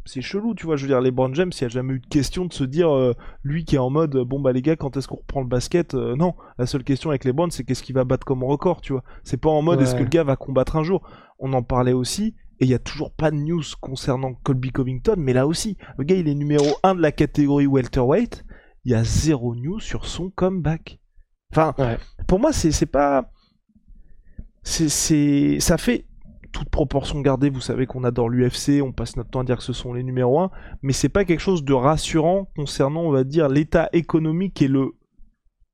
c'est 0.04 0.20
chelou, 0.20 0.54
tu 0.54 0.66
vois. 0.66 0.76
Je 0.76 0.82
veux 0.82 0.88
dire, 0.88 1.00
LeBron 1.00 1.32
James, 1.34 1.50
il 1.52 1.62
n'y 1.62 1.66
a 1.66 1.68
jamais 1.68 1.94
eu 1.94 2.00
de 2.00 2.06
question 2.06 2.44
de 2.46 2.52
se 2.52 2.64
dire, 2.64 2.90
euh, 2.94 3.14
lui 3.44 3.64
qui 3.64 3.76
est 3.76 3.78
en 3.78 3.90
mode, 3.90 4.16
bon 4.16 4.40
bah 4.40 4.52
les 4.52 4.62
gars, 4.62 4.76
quand 4.76 4.96
est-ce 4.96 5.06
qu'on 5.08 5.16
reprend 5.16 5.40
le 5.40 5.46
basket 5.48 5.94
Euh, 5.94 6.16
Non, 6.16 6.34
la 6.58 6.66
seule 6.66 6.84
question 6.84 7.10
avec 7.10 7.24
LeBron, 7.24 7.50
c'est 7.50 7.64
qu'est-ce 7.64 7.82
qu'il 7.82 7.94
va 7.94 8.04
battre 8.04 8.24
comme 8.26 8.42
record, 8.44 8.80
tu 8.80 8.92
vois. 8.92 9.04
C'est 9.24 9.36
pas 9.40 9.50
en 9.50 9.62
mode, 9.62 9.80
est-ce 9.80 9.94
que 9.94 10.02
le 10.02 10.08
gars 10.08 10.24
va 10.24 10.36
combattre 10.36 10.76
un 10.76 10.82
jour 10.82 11.02
On 11.38 11.52
en 11.52 11.62
parlait 11.62 11.92
aussi, 11.92 12.34
et 12.60 12.64
il 12.64 12.68
y 12.68 12.74
a 12.74 12.78
toujours 12.78 13.12
pas 13.12 13.30
de 13.30 13.36
news 13.36 13.62
concernant 13.80 14.34
Colby 14.42 14.70
Covington, 14.72 15.14
mais 15.18 15.32
là 15.32 15.46
aussi, 15.46 15.76
le 15.98 16.04
gars, 16.04 16.16
il 16.16 16.28
est 16.28 16.34
numéro 16.34 16.66
1 16.82 16.94
de 16.96 17.00
la 17.00 17.12
catégorie 17.12 17.66
welterweight, 17.66 18.44
il 18.84 18.92
y 18.92 18.94
a 18.94 19.04
zéro 19.04 19.54
news 19.54 19.80
sur 19.80 20.06
son 20.06 20.30
comeback. 20.30 20.98
Enfin, 21.52 21.74
Ouais. 21.78 21.98
pour 22.26 22.38
moi, 22.40 22.52
c'est 22.52 22.86
pas. 22.86 23.30
C'est, 24.64 24.88
c'est, 24.88 25.58
ça 25.60 25.76
fait 25.76 26.06
toute 26.52 26.68
proportion 26.68 27.20
gardée. 27.20 27.50
Vous 27.50 27.60
savez 27.60 27.86
qu'on 27.86 28.04
adore 28.04 28.28
l'UFC, 28.28 28.82
on 28.82 28.92
passe 28.92 29.16
notre 29.16 29.30
temps 29.30 29.40
à 29.40 29.44
dire 29.44 29.56
que 29.56 29.62
ce 29.62 29.72
sont 29.72 29.92
les 29.92 30.02
numéros 30.02 30.40
1, 30.40 30.50
mais 30.82 30.92
c'est 30.92 31.08
pas 31.08 31.24
quelque 31.24 31.40
chose 31.40 31.64
de 31.64 31.72
rassurant 31.72 32.48
concernant, 32.56 33.02
on 33.02 33.10
va 33.10 33.24
dire, 33.24 33.48
l'état 33.48 33.88
économique 33.92 34.62
et 34.62 34.68
le. 34.68 34.92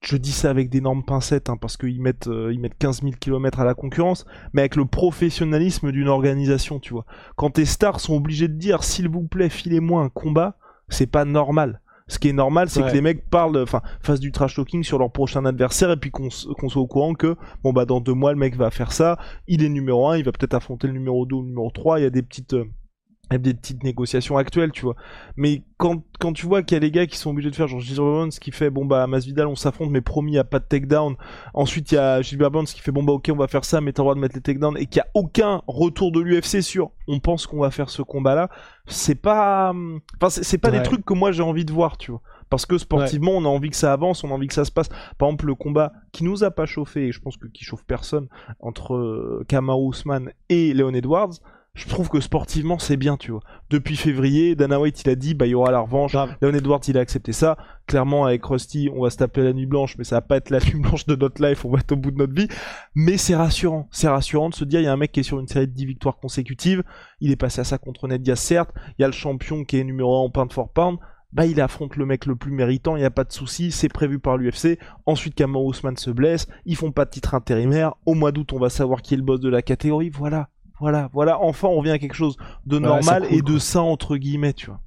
Je 0.01 0.17
dis 0.17 0.31
ça 0.31 0.51
avec 0.51 0.71
d'énormes 0.71 1.05
pincettes, 1.05 1.51
hein, 1.51 1.57
parce 1.61 1.77
qu'ils 1.77 2.01
mettent, 2.01 2.29
euh, 2.29 2.57
mettent 2.57 2.79
15 2.79 3.03
000 3.03 3.15
km 3.21 3.59
à 3.59 3.65
la 3.65 3.75
concurrence, 3.75 4.27
mais 4.53 4.63
avec 4.63 4.77
le 4.77 4.85
professionnalisme 4.85 5.91
d'une 5.91 6.07
organisation, 6.07 6.79
tu 6.79 6.93
vois. 6.93 7.05
Quand 7.35 7.51
tes 7.51 7.65
stars 7.65 7.99
sont 7.99 8.15
obligés 8.15 8.47
de 8.47 8.55
dire, 8.55 8.85
s'il 8.85 9.09
vous 9.09 9.25
plaît, 9.25 9.49
filez-moi 9.49 10.01
un 10.01 10.09
combat, 10.09 10.57
c'est 10.89 11.11
pas 11.11 11.25
normal. 11.25 11.81
Ce 12.09 12.19
qui 12.19 12.29
est 12.29 12.33
normal, 12.33 12.69
c'est 12.71 12.83
Ouais. 12.83 12.89
que 12.91 12.95
les 12.95 13.01
mecs 13.03 13.29
parlent, 13.29 13.59
enfin, 13.63 13.83
fassent 14.01 14.19
du 14.21 14.33
trash 14.33 14.57
talking 14.57 14.83
sur 14.83 14.99
leur 14.99 15.11
prochain 15.13 15.45
adversaire 15.45 15.91
et 15.91 15.97
puis 15.97 16.11
qu'on 16.11 16.31
soit 16.31 16.81
au 16.83 16.87
courant 16.87 17.15
que, 17.15 17.37
bon, 17.63 17.73
bah, 17.73 17.85
dans 17.85 18.01
deux 18.01 18.15
mois, 18.15 18.33
le 18.33 18.39
mec 18.39 18.57
va 18.57 18.71
faire 18.71 18.93
ça, 18.93 19.19
il 19.47 19.63
est 19.63 19.69
numéro 19.69 20.09
1, 20.09 20.17
il 20.19 20.25
va 20.25 20.33
peut-être 20.33 20.55
affronter 20.55 20.87
le 20.87 20.95
numéro 20.95 21.27
2 21.27 21.37
ou 21.37 21.43
le 21.43 21.49
numéro 21.49 21.71
3, 21.71 22.01
il 22.01 22.03
y 22.05 22.07
a 22.07 22.11
des 22.11 22.23
petites, 22.23 22.55
euh, 22.55 22.65
y 23.33 23.37
a 23.37 23.39
des 23.39 23.55
petites 23.55 23.83
négociations 23.85 24.37
actuelles, 24.37 24.73
tu 24.73 24.83
vois. 24.83 24.97
Mais 25.37 25.63
quand, 25.77 26.03
quand 26.19 26.33
tu 26.33 26.47
vois 26.47 26.63
qu'il 26.63 26.77
y 26.77 26.79
a 26.79 26.81
les 26.81 26.91
gars 26.91 27.07
qui 27.07 27.17
sont 27.17 27.31
obligés 27.31 27.51
de 27.51 27.57
faire, 27.57 27.69
genre 27.69 27.81
Gilbert 27.81 28.05
Burns 28.05 28.31
qui 28.31 28.51
fait, 28.51 28.71
bon, 28.71 28.85
bah, 28.85 29.07
Masvidal, 29.07 29.47
on 29.47 29.57
s'affronte, 29.57 29.91
mais 29.91 30.01
promis, 30.01 30.33
il 30.33 30.35
n'y 30.35 30.39
a 30.39 30.45
pas 30.45 30.59
de 30.59 30.65
takedown. 30.65 31.17
Ensuite, 31.55 31.93
il 31.93 31.97
y 31.97 31.99
a 31.99 32.23
Gilbert 32.23 32.51
Burns 32.51 32.67
qui 32.67 32.81
fait, 32.81 32.93
bon, 32.93 33.03
bah, 33.03 33.13
ok, 33.13 33.31
on 33.33 33.37
va 33.37 33.49
faire 33.49 33.65
ça, 33.65 33.81
mais 33.81 33.93
t'as 33.93 34.03
le 34.03 34.05
droit 34.05 34.15
de 34.15 34.21
mettre 34.21 34.35
les 34.35 34.41
takedowns, 34.41 34.77
et 34.79 34.87
qu'il 34.87 35.01
n'y 35.01 35.09
a 35.09 35.11
aucun 35.15 35.63
retour 35.67 36.13
de 36.13 36.21
l'UFC 36.21 36.63
sur, 36.63 36.91
on 37.07 37.21
pense 37.21 37.47
qu'on 37.47 37.61
va 37.61 37.71
faire 37.71 37.91
ce 37.91 38.03
combat-là. 38.03 38.49
C'est 38.87 39.15
pas, 39.15 39.75
enfin, 40.21 40.31
c'est 40.31 40.59
pas 40.59 40.71
des 40.71 40.83
trucs 40.83 41.05
que 41.05 41.13
moi 41.13 41.31
j'ai 41.31 41.43
envie 41.43 41.67
de 41.67 41.73
voir, 41.73 41.99
tu 41.99 42.11
vois. 42.11 42.23
Parce 42.51 42.65
que 42.65 42.79
sportivement, 42.79 43.33
on 43.33 43.45
a 43.45 43.49
envie 43.49 43.71
que 43.71 43.77
ça 43.77 43.93
avance, 43.93 44.25
on 44.25 44.31
a 44.31 44.33
envie 44.33 44.47
que 44.47 44.55
ça 44.55 44.65
se 44.65 44.73
passe. 44.73 44.89
Par 45.19 45.29
exemple, 45.29 45.47
le 45.47 45.55
combat 45.55 45.93
qui 46.13 46.25
nous 46.25 46.45
a 46.45 46.51
pas 46.51 46.67
chauffé, 46.67 47.09
et 47.09 47.13
je 47.13 47.21
pense 47.21 47.37
que 47.37 47.47
qui 47.47 47.65
chauffe 47.65 47.85
personne, 47.85 48.29
entre 48.61 48.95
euh, 48.95 49.45
Kamaru 49.49 49.91
Usman 49.91 50.31
et 50.49 50.73
Leon 50.73 50.95
Edwards, 50.95 51.35
je 51.79 51.89
trouve 51.89 52.09
que 52.09 52.21
sportivement 52.21 52.79
c'est 52.81 52.97
bien, 52.97 53.17
tu 53.17 53.31
vois. 53.31 53.41
Depuis 53.71 53.97
février, 53.97 54.57
Dana 54.57 54.81
White 54.81 55.03
il 55.05 55.11
a 55.11 55.15
dit 55.15 55.35
bah 55.35 55.47
il 55.47 55.51
y 55.51 55.55
aura 55.55 55.71
la 55.71 55.79
revanche. 55.79 56.13
Grave. 56.13 56.35
Leon 56.43 56.55
Edwards 56.55 56.81
il 56.89 56.99
a 56.99 57.01
accepté 57.01 57.33
ça. 57.33 57.57
Clairement 57.87 58.25
avec 58.25 58.45
Rusty, 58.45 58.91
on 58.93 59.03
va 59.03 59.11
se 59.11 59.17
taper 59.17 59.43
la 59.43 59.53
nuit 59.53 59.67
blanche, 59.67 59.97
mais 59.97 60.03
ça 60.03 60.17
va 60.17 60.21
pas 60.21 60.37
être 60.37 60.51
la 60.51 60.59
nuit 60.65 60.81
blanche 60.81 61.07
de 61.07 61.15
notre 61.15 61.41
life, 61.41 61.65
on 61.65 61.71
va 61.71 61.79
être 61.79 61.93
au 61.93 61.97
bout 61.97 62.11
de 62.11 62.19
notre 62.19 62.35
vie. 62.35 62.49
Mais 62.97 63.17
c'est 63.17 63.37
rassurant, 63.37 63.89
c'est 63.93 64.09
rassurant 64.09 64.49
de 64.49 64.55
se 64.55 64.65
dire 64.65 64.81
il 64.81 64.85
y 64.85 64.89
a 64.89 64.93
un 64.93 64.97
mec 64.97 65.13
qui 65.13 65.21
est 65.21 65.23
sur 65.23 65.39
une 65.39 65.47
série 65.47 65.69
de 65.69 65.73
10 65.73 65.87
victoires 65.87 66.19
consécutives, 66.19 66.83
il 67.21 67.31
est 67.31 67.37
passé 67.37 67.61
à 67.61 67.65
ça 67.65 67.79
contre 67.79 68.09
Ned 68.09 68.23
Diaz 68.23 68.41
certes, 68.41 68.71
il 68.99 69.03
y 69.03 69.05
a 69.05 69.09
le 69.09 69.13
champion 69.13 69.65
qui 69.65 69.79
est 69.79 69.85
numéro 69.85 70.17
1 70.17 70.25
en 70.25 70.31
pound 70.31 70.53
for 70.53 70.71
pound. 70.71 70.99
Bah, 71.31 71.45
il 71.45 71.61
affronte 71.61 71.97
le 71.97 72.07
mec 72.07 72.25
le 72.25 72.37
plus 72.37 72.51
méritant, 72.51 72.97
il 72.97 73.01
n'y 73.01 73.05
a 73.05 73.11
pas 73.11 73.25
de 73.25 73.33
souci, 73.33 73.71
c'est 73.71 73.91
prévu 73.91 74.19
par 74.19 74.39
l'UFC. 74.39 74.79
Ensuite, 75.05 75.35
Kamaru 75.35 75.73
Usman 75.73 75.95
se 75.97 76.11
blesse, 76.11 76.49
ils 76.65 76.75
font 76.75 76.91
pas 76.91 77.05
de 77.05 77.11
titre 77.11 77.35
intérimaire. 77.35 77.95
Au 78.07 78.15
mois 78.15 78.33
d'août, 78.33 78.55
on 78.55 78.59
va 78.59 78.71
savoir 78.71 79.03
qui 79.03 79.13
est 79.13 79.19
le 79.19 79.23
boss 79.23 79.39
de 79.39 79.51
la 79.51 79.61
catégorie. 79.61 80.09
Voilà, 80.09 80.49
voilà, 80.81 81.11
voilà. 81.13 81.41
Enfin, 81.41 81.69
on 81.69 81.77
revient 81.77 81.91
à 81.91 81.99
quelque 81.99 82.15
chose 82.15 82.37
de 82.67 82.79
normal 82.79 83.23
cool, 83.23 83.35
et 83.35 83.43
de 83.43 83.59
sain 83.59 83.81
entre 83.81 84.17
guillemets, 84.17 84.53
tu 84.53 84.67
vois. 84.67 84.81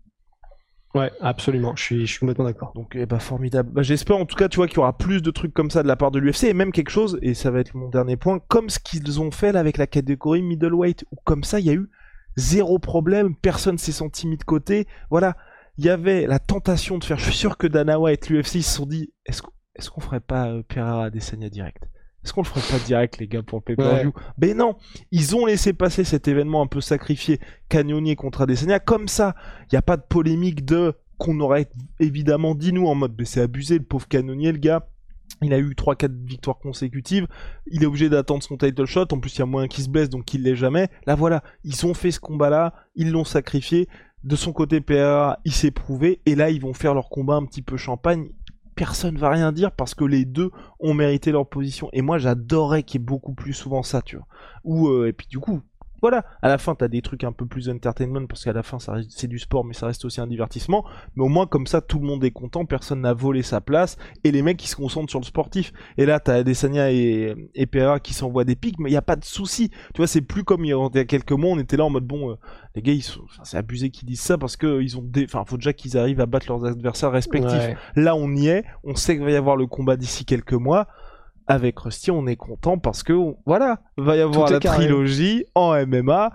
Ouais, 0.94 1.12
absolument. 1.22 1.74
Je 1.78 1.84
suis, 1.84 2.06
je 2.06 2.12
suis 2.12 2.20
complètement 2.20 2.46
d'accord. 2.46 2.74
Donc, 2.76 2.96
eh 2.96 3.06
bah, 3.06 3.20
formidable. 3.20 3.70
Bah, 3.72 3.82
j'espère 3.82 4.18
en 4.18 4.26
tout 4.26 4.36
cas, 4.36 4.50
tu 4.50 4.58
vois, 4.58 4.68
qu'il 4.68 4.78
y 4.78 4.80
aura 4.80 4.98
plus 4.98 5.22
de 5.22 5.32
trucs 5.32 5.54
comme 5.54 5.72
ça 5.72 5.84
de 5.84 5.88
la 5.88 5.96
part 5.96 6.12
de 6.12 6.20
l'UFC 6.20 6.46
et 6.46 6.54
même 6.54 6.72
quelque 6.72 6.90
chose, 6.90 7.18
et 7.22 7.34
ça 7.34 7.50
va 7.50 7.60
être 7.60 7.76
mon 7.76 7.88
dernier 7.88 8.18
point, 8.18 8.40
comme 8.40 8.70
ce 8.70 8.80
qu'ils 8.80 9.22
ont 9.22 9.32
fait 9.32 9.54
là 9.54 9.60
avec 9.62 9.78
la 9.78 9.88
catégorie 9.88 10.42
middleweight, 10.42 11.06
où 11.12 11.16
comme 11.24 11.44
ça, 11.44 11.60
il 11.60 11.66
y 11.66 11.70
a 11.70 11.74
eu 11.74 11.90
zéro 12.36 12.78
problème, 12.78 13.36
personne 13.36 13.78
s'est 13.78 13.92
senti 13.94 14.28
mis 14.28 14.38
de 14.38 14.44
côté. 14.44 14.86
Voilà, 15.10 15.38
il 15.78 15.86
y 15.86 15.90
avait 15.90 16.28
la 16.28 16.40
tentation 16.40 16.98
de 16.98 17.04
faire. 17.06 17.18
Je 17.18 17.26
suis 17.26 17.36
sûr 17.36 17.58
que 17.58 17.68
Dana 17.68 17.98
White, 18.00 18.30
l'UFC, 18.30 18.62
se 18.62 18.76
sont 18.76 18.86
dit, 18.86 19.14
est-ce 19.26 19.42
qu'on 19.42 19.52
est-ce 19.76 19.90
qu'on 19.90 20.02
ferait 20.02 20.20
pas 20.20 20.50
euh, 20.50 20.64
Pereira 20.68 21.06
Adesanya 21.06 21.50
direct? 21.50 21.88
Est-ce 22.24 22.34
qu'on 22.34 22.42
le 22.42 22.48
ferait 22.48 22.78
pas 22.78 22.84
direct, 22.86 23.18
les 23.18 23.28
gars, 23.28 23.42
pour 23.42 23.60
le 23.60 23.64
pay-per-view 23.64 24.14
Mais 24.38 24.54
non, 24.54 24.76
ils 25.12 25.36
ont 25.36 25.46
laissé 25.46 25.74
passer 25.74 26.04
cet 26.04 26.28
événement 26.28 26.62
un 26.62 26.68
peu 26.68 26.82
sacrifié, 26.82 27.40
Cannonier 27.68 28.16
contre 28.16 28.42
Adesanya, 28.42 28.80
comme 28.80 29.08
ça. 29.08 29.36
Il 29.64 29.76
n'y 29.76 29.80
a 29.80 29.82
pas 29.82 29.98
de 29.98 30.04
polémique 30.08 30.64
de 30.64 30.94
qu'on 31.18 31.40
aurait 31.40 31.70
évidemment 32.00 32.56
dit 32.56 32.74
nous 32.74 32.88
en 32.88 32.96
mode, 32.96 33.14
mais 33.18 33.26
c'est 33.26 33.42
abusé, 33.42 33.78
le 33.78 33.84
pauvre 33.84 34.08
Cannonier, 34.08 34.52
le 34.52 34.58
gars. 34.58 34.88
Il 35.42 35.54
a 35.54 35.60
eu 35.60 35.72
3-4 35.72 36.12
victoires 36.26 36.60
consécutives. 36.60 37.28
Il 37.68 37.84
est 37.84 37.86
obligé 37.86 38.10
d'attendre 38.10 38.44
son 38.44 38.58
title 38.58 38.86
shot. 38.86 39.06
En 39.12 39.20
plus, 39.20 39.36
il 39.36 39.40
y 39.40 39.42
a 39.42 39.46
moins 39.46 39.68
qu'il 39.68 39.84
se 39.84 39.90
blesse, 39.90 40.10
donc 40.10 40.34
il 40.34 40.44
l'est 40.44 40.56
jamais. 40.56 40.90
Là, 41.08 41.16
voilà. 41.16 41.42
Ils 41.64 41.86
ont 41.86 41.94
fait 41.94 42.12
ce 42.12 42.20
combat-là. 42.20 42.74
Ils 42.96 43.12
l'ont 43.12 43.24
sacrifié. 43.24 43.88
De 44.24 44.36
son 44.36 44.54
côté, 44.54 44.82
PRA, 44.82 45.40
il 45.46 45.54
s'est 45.54 45.72
prouvé. 45.72 46.22
Et 46.28 46.36
là, 46.36 46.52
ils 46.52 46.62
vont 46.62 46.74
faire 46.74 46.94
leur 46.94 47.10
combat 47.10 47.36
un 47.36 47.46
petit 47.46 47.64
peu 47.64 47.78
champagne. 47.78 48.30
Personne 48.76 49.18
va 49.18 49.30
rien 49.30 49.52
dire 49.52 49.72
parce 49.72 49.96
que 49.96 50.06
les 50.06 50.26
deux 50.26 50.52
ont 50.80 50.94
mérité 50.94 51.32
leur 51.32 51.48
position. 51.48 51.90
Et 51.94 52.02
moi, 52.02 52.18
j'adorais 52.18 52.84
qu'il 52.84 53.02
y 53.02 53.04
ait 53.04 53.06
beaucoup 53.06 53.34
plus 53.34 53.54
souvent 53.54 53.84
ça, 53.84 54.02
tu 54.02 54.16
vois. 54.16 54.28
Ou, 54.64 54.90
euh, 54.90 55.08
et 55.08 55.14
puis 55.14 55.28
du 55.28 55.40
coup, 55.40 55.62
voilà, 56.02 56.26
à 56.42 56.50
la 56.50 56.58
fin, 56.58 56.76
t'as 56.76 56.88
des 56.88 57.02
trucs 57.02 57.24
un 57.24 57.32
peu 57.32 57.46
plus 57.46 57.70
entertainment 57.70 58.26
parce 58.28 58.44
qu'à 58.44 58.54
la 58.54 58.64
fin, 58.64 58.78
c'est 59.10 59.28
du 59.28 59.40
sport, 59.40 59.64
mais 59.64 59.74
ça 59.74 59.88
reste 59.88 60.04
aussi 60.06 60.20
un 60.20 60.28
divertissement. 60.28 60.86
Mais 61.16 61.24
au 61.24 61.28
moins, 61.28 61.46
comme 61.46 61.68
ça, 61.68 61.82
tout 61.82 62.00
le 62.00 62.06
monde 62.06 62.24
est 62.24 62.32
content, 62.32 62.66
personne 62.66 63.02
n'a 63.02 63.14
volé 63.14 63.44
sa 63.44 63.62
place 63.62 63.98
et 64.24 64.32
les 64.32 64.42
mecs 64.42 64.58
qui 64.58 64.68
se 64.68 64.76
concentrent 64.76 65.10
sur 65.10 65.20
le 65.20 65.26
sportif. 65.26 65.74
Et 65.98 66.06
là, 66.06 66.20
t'as 66.20 66.36
Adesanya 66.36 66.92
et, 66.92 67.36
et 67.54 67.66
Pereira 67.66 68.00
qui 68.00 68.14
s'envoient 68.14 68.46
des 68.46 68.56
pics, 68.56 68.80
mais 68.80 68.90
il 68.90 68.94
y 68.94 68.98
a 68.98 69.02
pas 69.02 69.16
de 69.16 69.26
souci. 69.26 69.70
Tu 69.94 69.98
vois, 69.98 70.08
c'est 70.08 70.22
plus 70.22 70.44
comme 70.44 70.66
il 70.66 70.70
y 70.70 71.00
a 71.00 71.06
quelques 71.06 71.32
mois, 71.32 71.52
on 71.52 71.60
était 71.60 71.78
là 71.78 71.86
en 71.86 71.90
mode 71.90 72.06
bon, 72.06 72.32
euh, 72.32 72.36
les 72.76 72.82
gars, 72.82 72.94
ils 72.94 73.04
sont, 73.04 73.22
enfin, 73.26 73.44
c'est 73.44 73.58
abusé 73.58 73.90
qu'ils 73.90 74.08
disent 74.08 74.22
ça 74.22 74.38
parce 74.38 74.58
que 74.58 74.82
ils 74.82 74.98
ont 74.98 75.04
des, 75.04 75.26
enfin, 75.26 75.44
faut 75.46 75.58
déjà 75.58 75.74
qu'ils 75.74 75.98
arrivent 75.98 76.22
à 76.22 76.26
battre 76.26 76.48
leurs 76.50 76.66
adversaires 76.66 77.12
respectifs. 77.12 77.52
Ouais. 77.52 77.78
Là, 77.96 78.16
on 78.16 78.34
y 78.36 78.48
est. 78.48 78.64
On 78.84 78.96
sait 78.96 79.16
qu'il 79.16 79.24
va 79.24 79.32
y 79.32 79.36
avoir 79.36 79.56
le 79.56 79.68
combat 79.68 79.98
d'ici 79.98 80.26
quelques 80.26 80.54
mois. 80.54 80.88
Avec 81.52 81.80
Rusty, 81.80 82.12
on 82.12 82.26
est 82.28 82.36
content 82.36 82.78
parce 82.78 83.04
que 83.04 83.14
on- 83.14 83.38
voilà, 83.46 83.82
va 83.98 84.16
y 84.18 84.22
avoir 84.22 84.50
la 84.52 84.60
carré. 84.60 84.86
trilogie 84.86 85.46
en 85.56 85.74
MMA. 85.74 86.34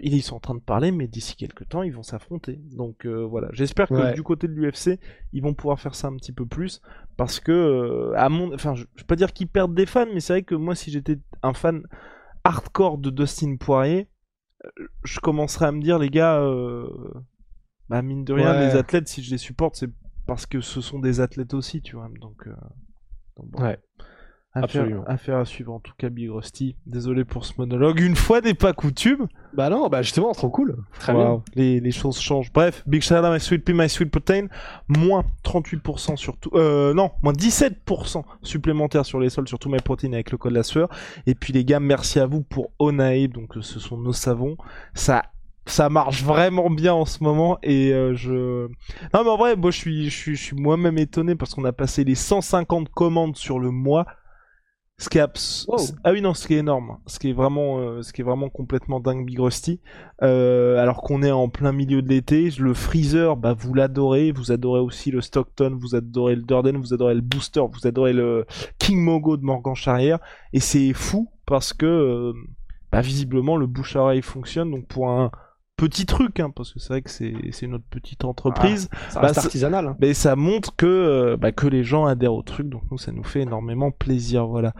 Ils 0.00 0.22
sont 0.22 0.36
en 0.36 0.40
train 0.40 0.54
de 0.56 0.60
parler, 0.60 0.90
mais 0.90 1.06
d'ici 1.06 1.36
quelques 1.36 1.68
temps, 1.68 1.82
ils 1.82 1.92
vont 1.92 2.02
s'affronter. 2.02 2.60
Donc 2.76 3.06
euh, 3.06 3.24
voilà, 3.24 3.48
j'espère 3.52 3.88
que 3.88 3.94
Ouais. 3.94 4.14
du 4.14 4.22
côté 4.24 4.48
de 4.48 4.52
l'UFC, 4.52 4.98
ils 5.32 5.40
vont 5.42 5.54
pouvoir 5.54 5.78
faire 5.78 5.94
ça 5.94 6.08
un 6.08 6.16
petit 6.16 6.32
peu 6.32 6.46
plus 6.46 6.80
parce 7.16 7.38
que, 7.38 7.52
euh, 7.52 8.12
à 8.16 8.28
mon, 8.28 8.52
enfin, 8.52 8.74
je, 8.74 8.84
je 8.96 9.02
vais 9.02 9.06
pas 9.06 9.14
dire 9.16 9.32
qu'ils 9.32 9.46
perdent 9.48 9.74
des 9.74 9.86
fans, 9.86 10.06
mais 10.12 10.18
c'est 10.20 10.32
vrai 10.32 10.42
que 10.42 10.56
moi, 10.56 10.74
si 10.74 10.90
j'étais 10.90 11.18
un 11.42 11.54
fan 11.54 11.82
hardcore 12.42 12.98
de 12.98 13.10
Dustin 13.10 13.56
Poirier, 13.56 14.08
je 15.04 15.20
commencerai 15.20 15.66
à 15.66 15.72
me 15.72 15.80
dire, 15.80 15.98
les 15.98 16.08
gars, 16.10 16.40
euh, 16.40 16.88
bah 17.88 18.02
mine 18.02 18.24
de 18.24 18.32
rien, 18.32 18.50
Ouais. 18.52 18.66
les 18.66 18.76
athlètes, 18.76 19.08
si 19.08 19.22
je 19.22 19.30
les 19.30 19.38
supporte, 19.38 19.76
c'est 19.76 19.90
parce 20.26 20.44
que 20.46 20.60
ce 20.60 20.80
sont 20.80 20.98
des 20.98 21.20
athlètes 21.20 21.54
aussi, 21.54 21.82
tu 21.82 21.96
vois. 21.96 22.08
Donc, 22.20 22.46
euh, 22.48 22.54
donc 23.36 23.50
bon. 23.50 23.62
Ouais. 23.62 23.78
Affaire, 24.56 24.82
Absolument. 24.82 25.04
affaire 25.08 25.38
à 25.38 25.44
suivre 25.44 25.72
en 25.72 25.80
tout 25.80 25.94
cas, 25.98 26.08
Big 26.10 26.30
Rusty. 26.30 26.76
Désolé 26.86 27.24
pour 27.24 27.44
ce 27.44 27.54
monologue. 27.58 27.98
Une 27.98 28.14
fois 28.14 28.40
n'est 28.40 28.54
pas 28.54 28.72
coutume. 28.72 29.26
Bah 29.52 29.68
non, 29.68 29.88
bah 29.88 30.02
justement, 30.02 30.30
trop 30.30 30.48
cool. 30.48 30.76
Très 31.00 31.12
bien. 31.12 31.42
Les, 31.56 31.80
les 31.80 31.90
choses 31.90 32.20
changent. 32.20 32.52
Bref, 32.52 32.84
Big 32.86 33.02
à 33.12 33.32
My 33.32 33.40
Sweet 33.40 33.64
Pea, 33.64 33.72
My 33.72 33.88
Sweet 33.88 34.12
Protein. 34.12 34.46
Moins 34.86 35.24
38% 35.44 36.16
sur 36.16 36.36
tout. 36.36 36.50
Euh, 36.54 36.94
non, 36.94 37.10
moins 37.24 37.32
17% 37.32 38.22
supplémentaire 38.42 39.04
sur 39.04 39.18
les 39.18 39.28
soldes 39.28 39.48
sur 39.48 39.58
tout 39.58 39.68
My 39.68 39.78
Protein 39.78 40.12
avec 40.12 40.30
le 40.30 40.38
code 40.38 40.52
la 40.52 40.62
sueur. 40.62 40.88
Et 41.26 41.34
puis 41.34 41.52
les 41.52 41.64
gars, 41.64 41.80
merci 41.80 42.20
à 42.20 42.26
vous 42.26 42.42
pour 42.42 42.70
Onae. 42.78 43.26
Donc 43.26 43.56
euh, 43.56 43.62
ce 43.62 43.80
sont 43.80 43.98
nos 43.98 44.12
savons. 44.12 44.56
Ça. 44.94 45.22
Ça 45.66 45.88
marche 45.88 46.22
vraiment 46.22 46.68
bien 46.68 46.92
en 46.92 47.06
ce 47.06 47.24
moment 47.24 47.56
et 47.62 47.92
euh, 47.94 48.14
je. 48.14 48.66
Non 49.14 49.24
mais 49.24 49.30
en 49.30 49.36
vrai, 49.38 49.56
moi 49.56 49.70
je 49.70 49.78
suis, 49.78 50.10
je 50.10 50.14
suis, 50.14 50.36
je 50.36 50.42
suis 50.42 50.56
moi-même 50.56 50.98
étonné 50.98 51.34
parce 51.36 51.54
qu'on 51.54 51.64
a 51.64 51.72
passé 51.72 52.04
les 52.04 52.14
150 52.14 52.90
commandes 52.90 53.36
sur 53.36 53.58
le 53.58 53.70
mois. 53.70 54.04
Ce 54.96 55.08
qui 55.08 55.18
est 55.18 55.22
abs- 55.22 55.66
Wow. 55.66 55.76
ah 56.04 56.12
oui 56.12 56.20
non, 56.22 56.34
ce 56.34 56.46
qui 56.46 56.54
est 56.54 56.58
énorme, 56.58 56.98
ce 57.06 57.18
qui 57.18 57.30
est 57.30 57.32
vraiment, 57.32 57.80
euh, 57.80 58.02
ce 58.02 58.12
qui 58.12 58.20
est 58.20 58.24
vraiment 58.24 58.48
complètement 58.48 59.00
dingue, 59.00 59.26
Big 59.26 59.40
Rusty. 59.40 59.80
Euh, 60.22 60.78
alors 60.80 61.02
qu'on 61.02 61.22
est 61.24 61.32
en 61.32 61.48
plein 61.48 61.72
milieu 61.72 62.00
de 62.00 62.08
l'été, 62.08 62.48
le 62.60 62.74
freezer, 62.74 63.36
bah 63.36 63.54
vous 63.58 63.74
l'adorez, 63.74 64.30
vous 64.30 64.52
adorez 64.52 64.78
aussi 64.80 65.10
le 65.10 65.20
Stockton, 65.20 65.76
vous 65.76 65.96
adorez 65.96 66.36
le 66.36 66.42
Durden, 66.42 66.76
vous 66.76 66.94
adorez 66.94 67.14
le 67.16 67.22
Booster, 67.22 67.62
vous 67.72 67.86
adorez 67.88 68.12
le 68.12 68.46
King 68.78 69.00
Mogo 69.00 69.36
de 69.36 69.42
Morgan 69.44 69.74
Charrière, 69.74 70.20
et 70.52 70.60
c'est 70.60 70.92
fou 70.92 71.28
parce 71.44 71.72
que 71.72 71.86
euh, 71.86 72.32
bah, 72.92 73.00
visiblement 73.00 73.56
le 73.56 73.66
bouche 73.66 73.96
à 73.96 74.00
oreille 74.02 74.22
fonctionne. 74.22 74.70
Donc 74.70 74.86
pour 74.86 75.10
un 75.10 75.32
petit 75.76 76.06
truc, 76.06 76.40
hein, 76.40 76.50
parce 76.54 76.72
que 76.72 76.78
c'est 76.78 76.88
vrai 76.88 77.02
que 77.02 77.10
c'est 77.10 77.34
c'est 77.52 77.66
notre 77.66 77.84
petite 77.84 78.24
entreprise, 78.24 78.88
Ça 79.10 79.20
reste 79.20 79.34
c'est- 79.34 79.46
artisanal. 79.46 79.88
hein. 79.88 79.96
mais 80.00 80.14
ça 80.14 80.36
montre 80.36 80.74
que, 80.76 80.86
euh, 80.86 81.36
bah, 81.36 81.52
que 81.52 81.66
les 81.66 81.82
gens 81.84 82.04
adhèrent 82.06 82.34
au 82.34 82.42
truc, 82.42 82.68
donc 82.68 82.82
nous 82.90 82.98
ça 82.98 83.12
nous 83.12 83.24
fait 83.24 83.40
énormément 83.40 83.90
plaisir, 83.90 84.46
voilà. 84.46 84.72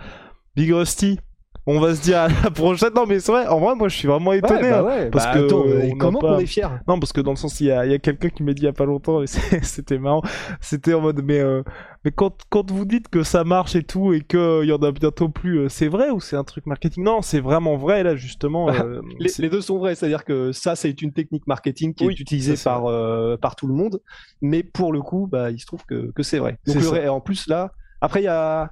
Big 0.57 0.70
Rusty, 0.72 1.18
on 1.66 1.81
va 1.81 1.94
se 1.94 2.03
dire 2.03 2.18
à 2.18 2.29
la 2.29 2.50
prochaine. 2.50 2.90
Non 2.94 3.07
mais 3.07 3.20
c'est 3.20 3.33
vrai, 3.33 3.46
en 3.46 3.61
vrai 3.61 3.74
moi 3.74 3.88
je 3.88 3.96
suis 3.96 4.09
vraiment 4.09 4.33
étonné. 4.33 4.62
Ouais, 4.62 4.70
bah 4.70 4.79
hein. 4.79 4.85
ouais, 4.85 5.11
parce 5.11 5.24
bah, 5.27 5.33
que, 5.35 5.46
attends, 5.46 5.66
euh, 5.66 5.88
on 5.92 5.96
comment 5.96 6.18
pas- 6.18 6.37
on 6.37 6.38
est 6.38 6.46
fiers? 6.46 6.68
Non 6.88 6.98
parce 6.98 7.12
que 7.12 7.20
dans 7.20 7.33
le 7.33 7.37
sens 7.37 7.61
il 7.61 7.66
y 7.66 7.70
a, 7.70 7.87
il 7.87 7.92
y 7.92 7.94
a 7.94 7.98
quelqu'un 7.98 8.29
qui 8.29 8.42
m'a 8.42 8.53
dit 8.53 8.62
il 8.62 8.66
y 8.66 8.68
a 8.68 8.72
pas 8.72 8.85
longtemps 8.85 9.22
et 9.22 9.27
c'était 9.27 9.98
marrant. 9.98 10.22
C'était 10.61 10.94
en 10.94 11.00
mode 11.00 11.22
mais 11.24 11.40
euh, 11.40 11.62
mais 12.05 12.11
quand 12.11 12.37
quand 12.50 12.70
vous 12.70 12.85
dites 12.85 13.09
que 13.09 13.22
ça 13.22 13.44
marche 13.44 13.77
et 13.77 13.83
tout 13.83 14.12
et 14.12 14.20
que 14.20 14.62
il 14.62 14.68
y 14.68 14.72
en 14.72 14.83
a 14.83 14.92
bientôt 14.92 15.29
plus, 15.29 15.61
euh, 15.61 15.68
c'est 15.68 15.88
vrai 15.88 16.11
ou 16.11 16.20
c'est 16.20 16.37
un 16.37 16.44
truc 16.44 16.66
marketing? 16.66 17.05
Non 17.05 17.22
c'est 17.22 17.40
vraiment 17.40 17.77
vrai 17.77 18.03
là 18.03 18.16
justement. 18.16 18.66
Bah, 18.66 18.85
euh, 18.85 19.00
Les, 19.18 19.48
deux 19.48 19.61
sont 19.61 19.79
vrais, 19.79 19.94
c'est-à-dire 19.94 20.24
que 20.24 20.53
ça, 20.53 20.77
c'est 20.77 21.03
une 21.03 21.12
technique 21.12 21.46
marketing 21.46 21.94
qui 21.94 22.07
Oui, 22.07 22.14
est 22.14 22.20
utilisée 22.20 22.57
ça, 22.57 22.70
par, 22.70 22.87
euh, 22.87 23.37
par 23.37 23.57
tout 23.57 23.66
le 23.66 23.74
monde, 23.74 24.00
mais 24.40 24.62
pour 24.62 24.92
le 24.92 25.03
coup, 25.03 25.29
bah, 25.31 25.50
il 25.50 25.59
se 25.59 25.66
trouve 25.66 25.85
que, 25.87 26.12
que 26.12 26.22
c'est 26.22 26.38
vrai. 26.38 26.59
Donc, 26.66 26.81
C'est 26.81 27.03
le 27.03 27.11
en 27.11 27.20
plus, 27.20 27.46
là, 27.46 27.72
après, 28.00 28.22
il 28.22 28.24
y 28.24 28.29
a. 28.29 28.70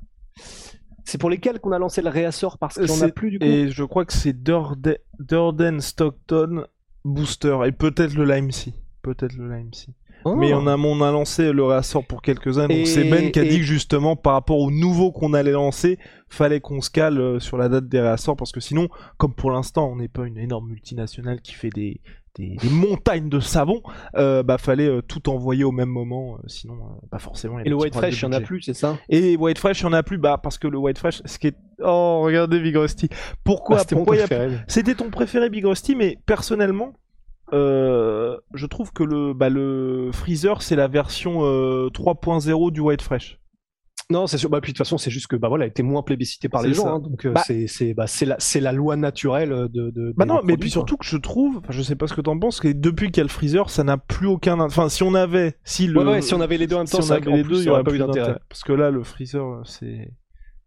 C'est 1.05 1.19
pour 1.19 1.31
lesquels 1.31 1.61
qu'on 1.61 1.73
a 1.73 1.79
lancé 1.79 2.03
le 2.03 2.09
réassort 2.09 2.59
parce 2.59 2.75
qu'il 2.75 2.85
n'y 2.85 3.03
en 3.03 3.03
a 3.03 3.09
plus 3.09 3.31
du 3.31 3.39
coup. 3.39 3.45
Et 3.45 3.69
je 3.69 3.85
crois 3.85 4.05
que 4.05 4.13
c'est 4.13 4.33
Durden, 4.33 4.97
Durden 5.19 5.81
Stockton 5.81 6.65
Booster 7.05 7.59
et 7.67 7.73
peut-être 7.73 8.15
le 8.15 8.25
Lime. 8.25 8.51
Peut-être 9.03 9.35
le 9.37 9.53
Lime. 9.53 9.71
Oh. 10.25 10.37
Mais 10.37 10.55
on 10.55 10.69
a, 10.69 10.77
on 10.77 11.01
a 11.03 11.11
lancé 11.11 11.53
le 11.53 11.65
réassort 11.65 12.07
pour 12.07 12.23
quelques-uns. 12.23 12.69
Donc 12.69 12.87
c'est 12.87 13.05
Ben 13.05 13.33
qui 13.33 13.41
a 13.41 13.45
et- 13.45 13.49
dit 13.49 13.59
que 13.59 13.65
justement 13.65 14.15
par 14.15 14.35
rapport 14.35 14.59
au 14.59 14.71
nouveau 14.71 15.11
qu'on 15.11 15.35
allait 15.35 15.51
lancer, 15.51 15.99
fallait 16.29 16.61
qu'on 16.61 16.81
se 16.81 16.91
cale 16.91 17.19
euh, 17.19 17.41
sur 17.41 17.57
la 17.59 17.69
date 17.69 17.89
des 17.89 18.01
réassorts 18.01 18.37
parce 18.37 18.53
que 18.53 18.61
sinon, 18.61 18.89
comme 19.17 19.35
pour 19.35 19.51
l'instant 19.51 19.91
on 19.91 19.97
n'est 19.97 20.09
pas 20.09 20.25
une 20.25 20.39
énorme 20.39 20.69
multinationale 20.69 21.41
qui 21.41 21.55
fait 21.55 21.71
des, 21.71 22.01
des, 22.35 22.57
des 22.57 22.69
montagnes 22.71 23.29
de 23.29 23.41
savon, 23.41 23.83
euh, 24.17 24.43
bah 24.43 24.59
fallait 24.59 24.89
euh, 24.89 25.03
tout 25.03 25.29
envoyer 25.29 25.65
au 25.65 25.73
même 25.73 25.89
moment. 25.89 26.37
euh, 26.37 26.49
sinon, 26.49 26.75
euh, 26.75 27.07
bah 27.11 27.19
forcément. 27.19 27.59
il 27.59 27.63
y 27.63 27.63
a 27.63 27.67
Et 27.67 27.71
le 27.71 27.77
White 27.77 27.95
Fresh, 27.95 28.23
il 28.23 28.29
n'y 28.29 28.35
en 28.35 28.39
a 28.39 28.41
plus, 28.41 28.63
c'est 28.63 28.75
ça? 28.75 28.99
Et 29.09 29.37
White 29.37 29.59
Fresh, 29.59 29.81
il 29.81 29.85
y 29.85 29.87
en 29.87 29.93
a 29.93 30.03
plus, 30.03 30.19
bah 30.19 30.39
parce 30.43 30.59
que 30.59 30.69
le 30.69 30.79
White 30.79 30.99
Fresh, 30.99 31.23
ce 31.25 31.39
qui 31.39 31.49
est, 31.49 31.57
oh 31.83 32.21
regardez 32.23 32.61
Big 32.61 32.77
Rusty, 32.77 33.09
pourquoi, 33.45 33.77
Ah, 33.77 33.81
C'était 33.81 33.97
pourquoi 33.97 34.17
y 34.17 34.21
a 34.23 34.29
ton 34.95 35.11
préféré 35.11 35.51
Big 35.51 35.65
Rusty, 35.65 35.95
mais 35.95 36.19
personnellement, 36.27 36.93
je 38.55 38.67
trouve 38.67 38.93
que 38.93 39.03
le, 39.03 39.35
bah, 39.35 39.51
le 39.51 40.11
Freezer, 40.13 40.63
c'est 40.63 40.77
la 40.77 40.89
version 40.89 41.45
euh, 41.45 41.89
3.0 41.91 42.71
du 42.73 42.81
White 42.81 43.03
Fresh. 43.03 43.39
Non, 44.11 44.27
c'est 44.27 44.37
sûr. 44.37 44.51
Bah, 44.51 44.61
puis 44.61 44.73
de 44.73 44.77
toute 44.77 44.85
façon, 44.85 44.99
c'est 44.99 45.11
juste 45.11 45.27
que 45.29 45.37
bah 45.37 45.49
voilà, 45.49 45.65
elle 45.65 45.71
était 45.71 45.83
moins 45.83 46.03
plébiscité 46.03 46.49
par 46.49 46.63
les 46.63 46.75
gens, 46.75 46.97
hein, 46.97 46.99
donc 46.99 47.25
euh, 47.25 47.33
Bah- 47.33 47.43
c'est 47.47 47.67
c'est 47.67 47.95
bah, 47.95 48.05
la 48.27 48.37
c'est 48.39 48.61
la 48.61 48.73
loi 48.73 48.97
naturelle 48.97 49.51
de. 49.73 49.91
de 49.91 50.13
Bah 50.17 50.27
non, 50.27 50.35
mais 50.37 50.41
produits, 50.41 50.57
puis 50.57 50.69
quoi. 50.69 50.73
surtout 50.73 50.97
que 50.99 51.05
je 51.07 51.17
trouve, 51.17 51.59
enfin, 51.59 51.73
je 51.73 51.83
sais 51.83 51.97
pas 51.97 52.07
ce 52.07 52.15
que 52.15 52.21
t'en 52.21 52.39
penses, 52.39 52.61
que 52.61 52.69
depuis 52.69 53.07
qu'il 53.07 53.19
y 53.19 53.21
a 53.21 53.25
le 53.25 53.29
Freezer, 53.31 53.71
ça 53.71 53.85
n'a 53.85 53.97
plus 53.97 54.27
aucun. 54.27 54.61
Enfin, 54.61 54.89
si 54.89 55.03
on 55.03 55.15
avait, 55.15 55.57
si 55.65 55.87
le, 55.87 56.01
Ouais, 56.01 56.05
ouais, 56.13 56.21
si 56.23 56.35
on 56.35 56.41
avait 56.41 56.59
les 56.59 56.67
deux 56.67 56.77
en 56.77 56.81
même 56.81 56.87
si 56.89 56.97
temps, 56.97 57.05
on 57.07 57.11
avait 57.11 57.31
les 57.31 57.43
deux, 57.43 57.57
il 57.59 57.63
n'y 57.63 57.69
aurait 57.69 57.85
pas 57.85 57.93
eu 57.95 57.99
d'intérêt. 57.99 58.39
Parce 58.49 58.63
que 58.65 58.73
là, 58.73 58.91
le 58.91 59.03
Freezer, 59.03 59.45
euh, 59.47 59.63
c'est, 59.65 60.11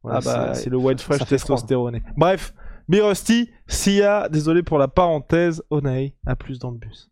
voilà, 0.02 0.20
Ah 0.20 0.22
bah, 0.26 0.54
c'est 0.56 0.70
le 0.70 0.78
White 0.78 1.02
Fresh 1.02 1.26
testostéroné. 1.28 2.02
Bref, 2.18 2.54
Rusty, 2.90 3.50
Sia, 3.68 4.28
désolé 4.30 4.64
pour 4.64 4.78
la 4.80 4.88
parenthèse, 4.88 5.62
Onae, 5.70 6.10
à 6.26 6.36
plus 6.36 6.58
dans 6.60 6.72
le 6.72 6.78
bus. 6.78 7.12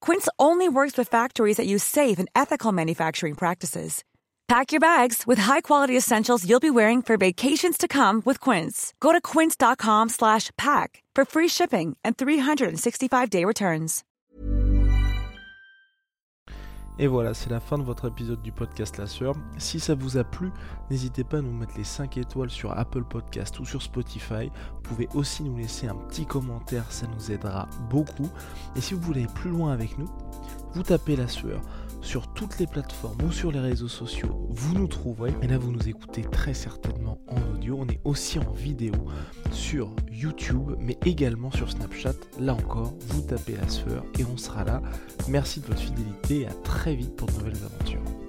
Quince 0.00 0.28
only 0.38 0.68
works 0.68 0.98
with 0.98 1.08
factories 1.08 1.58
that 1.58 1.66
use 1.66 1.84
safe 1.84 2.18
and 2.18 2.28
ethical 2.34 2.72
manufacturing 2.72 3.36
practices. 3.36 4.02
Pack 4.48 4.72
your 4.72 4.80
bags 4.80 5.26
with 5.26 5.38
high-quality 5.38 5.94
essentials 5.94 6.48
you'll 6.48 6.58
be 6.58 6.70
wearing 6.70 7.02
for 7.02 7.18
vacations 7.18 7.76
to 7.76 7.86
come 7.86 8.22
with 8.24 8.40
Quince. 8.40 8.94
Go 8.98 9.12
to 9.12 9.20
quince.com 9.20 10.08
slash 10.08 10.50
pack 10.56 11.02
for 11.14 11.26
free 11.26 11.48
shipping 11.48 11.98
and 12.02 12.16
365-day 12.16 13.44
returns. 13.44 14.04
Et 16.98 17.06
voilà, 17.06 17.32
c'est 17.32 17.50
la 17.50 17.60
fin 17.60 17.78
de 17.78 17.84
votre 17.84 18.08
épisode 18.08 18.42
du 18.42 18.50
podcast 18.50 18.96
La 18.96 19.06
Sœur. 19.06 19.34
Si 19.58 19.78
ça 19.78 19.94
vous 19.94 20.16
a 20.16 20.24
plu, 20.24 20.50
n'hésitez 20.90 21.24
pas 21.24 21.38
à 21.38 21.42
nous 21.42 21.52
mettre 21.52 21.76
les 21.76 21.84
5 21.84 22.16
étoiles 22.16 22.50
sur 22.50 22.76
Apple 22.76 23.04
Podcast 23.04 23.58
ou 23.60 23.64
sur 23.64 23.82
Spotify. 23.82 24.50
Vous 24.74 24.80
pouvez 24.82 25.08
aussi 25.14 25.42
nous 25.42 25.56
laisser 25.56 25.88
un 25.88 25.94
petit 25.94 26.26
commentaire, 26.26 26.90
ça 26.90 27.06
nous 27.06 27.30
aidera 27.30 27.68
beaucoup. 27.90 28.28
Et 28.76 28.80
si 28.80 28.94
vous 28.94 29.00
voulez 29.00 29.24
aller 29.24 29.32
plus 29.34 29.50
loin 29.50 29.72
avec 29.72 29.98
nous, 29.98 30.08
vous 30.74 30.82
tapez 30.82 31.16
La 31.16 31.28
Sueur 31.28 31.60
sur 32.00 32.32
toutes 32.32 32.58
les 32.58 32.66
plateformes 32.66 33.20
ou 33.22 33.32
sur 33.32 33.50
les 33.50 33.60
réseaux 33.60 33.88
sociaux, 33.88 34.46
vous 34.50 34.74
nous 34.74 34.86
trouverez. 34.86 35.34
Et 35.42 35.48
là, 35.48 35.58
vous 35.58 35.72
nous 35.72 35.88
écoutez 35.88 36.22
très 36.22 36.54
certainement 36.54 37.18
en 37.28 37.40
audio. 37.52 37.76
On 37.80 37.88
est 37.88 38.00
aussi 38.04 38.38
en 38.38 38.52
vidéo 38.52 38.92
sur 39.50 39.94
YouTube, 40.10 40.76
mais 40.78 40.96
également 41.04 41.50
sur 41.50 41.70
Snapchat. 41.70 42.14
Là 42.38 42.54
encore, 42.54 42.94
vous 43.08 43.22
tapez 43.22 43.56
La 43.56 43.68
Sueur 43.68 44.04
et 44.18 44.24
on 44.24 44.36
sera 44.36 44.64
là. 44.64 44.82
Merci 45.28 45.60
de 45.60 45.66
votre 45.66 45.80
fidélité 45.80 46.40
et 46.40 46.46
à 46.46 46.54
très 46.54 46.94
vite 46.94 47.16
pour 47.16 47.28
de 47.28 47.32
nouvelles 47.32 47.64
aventures. 47.64 48.27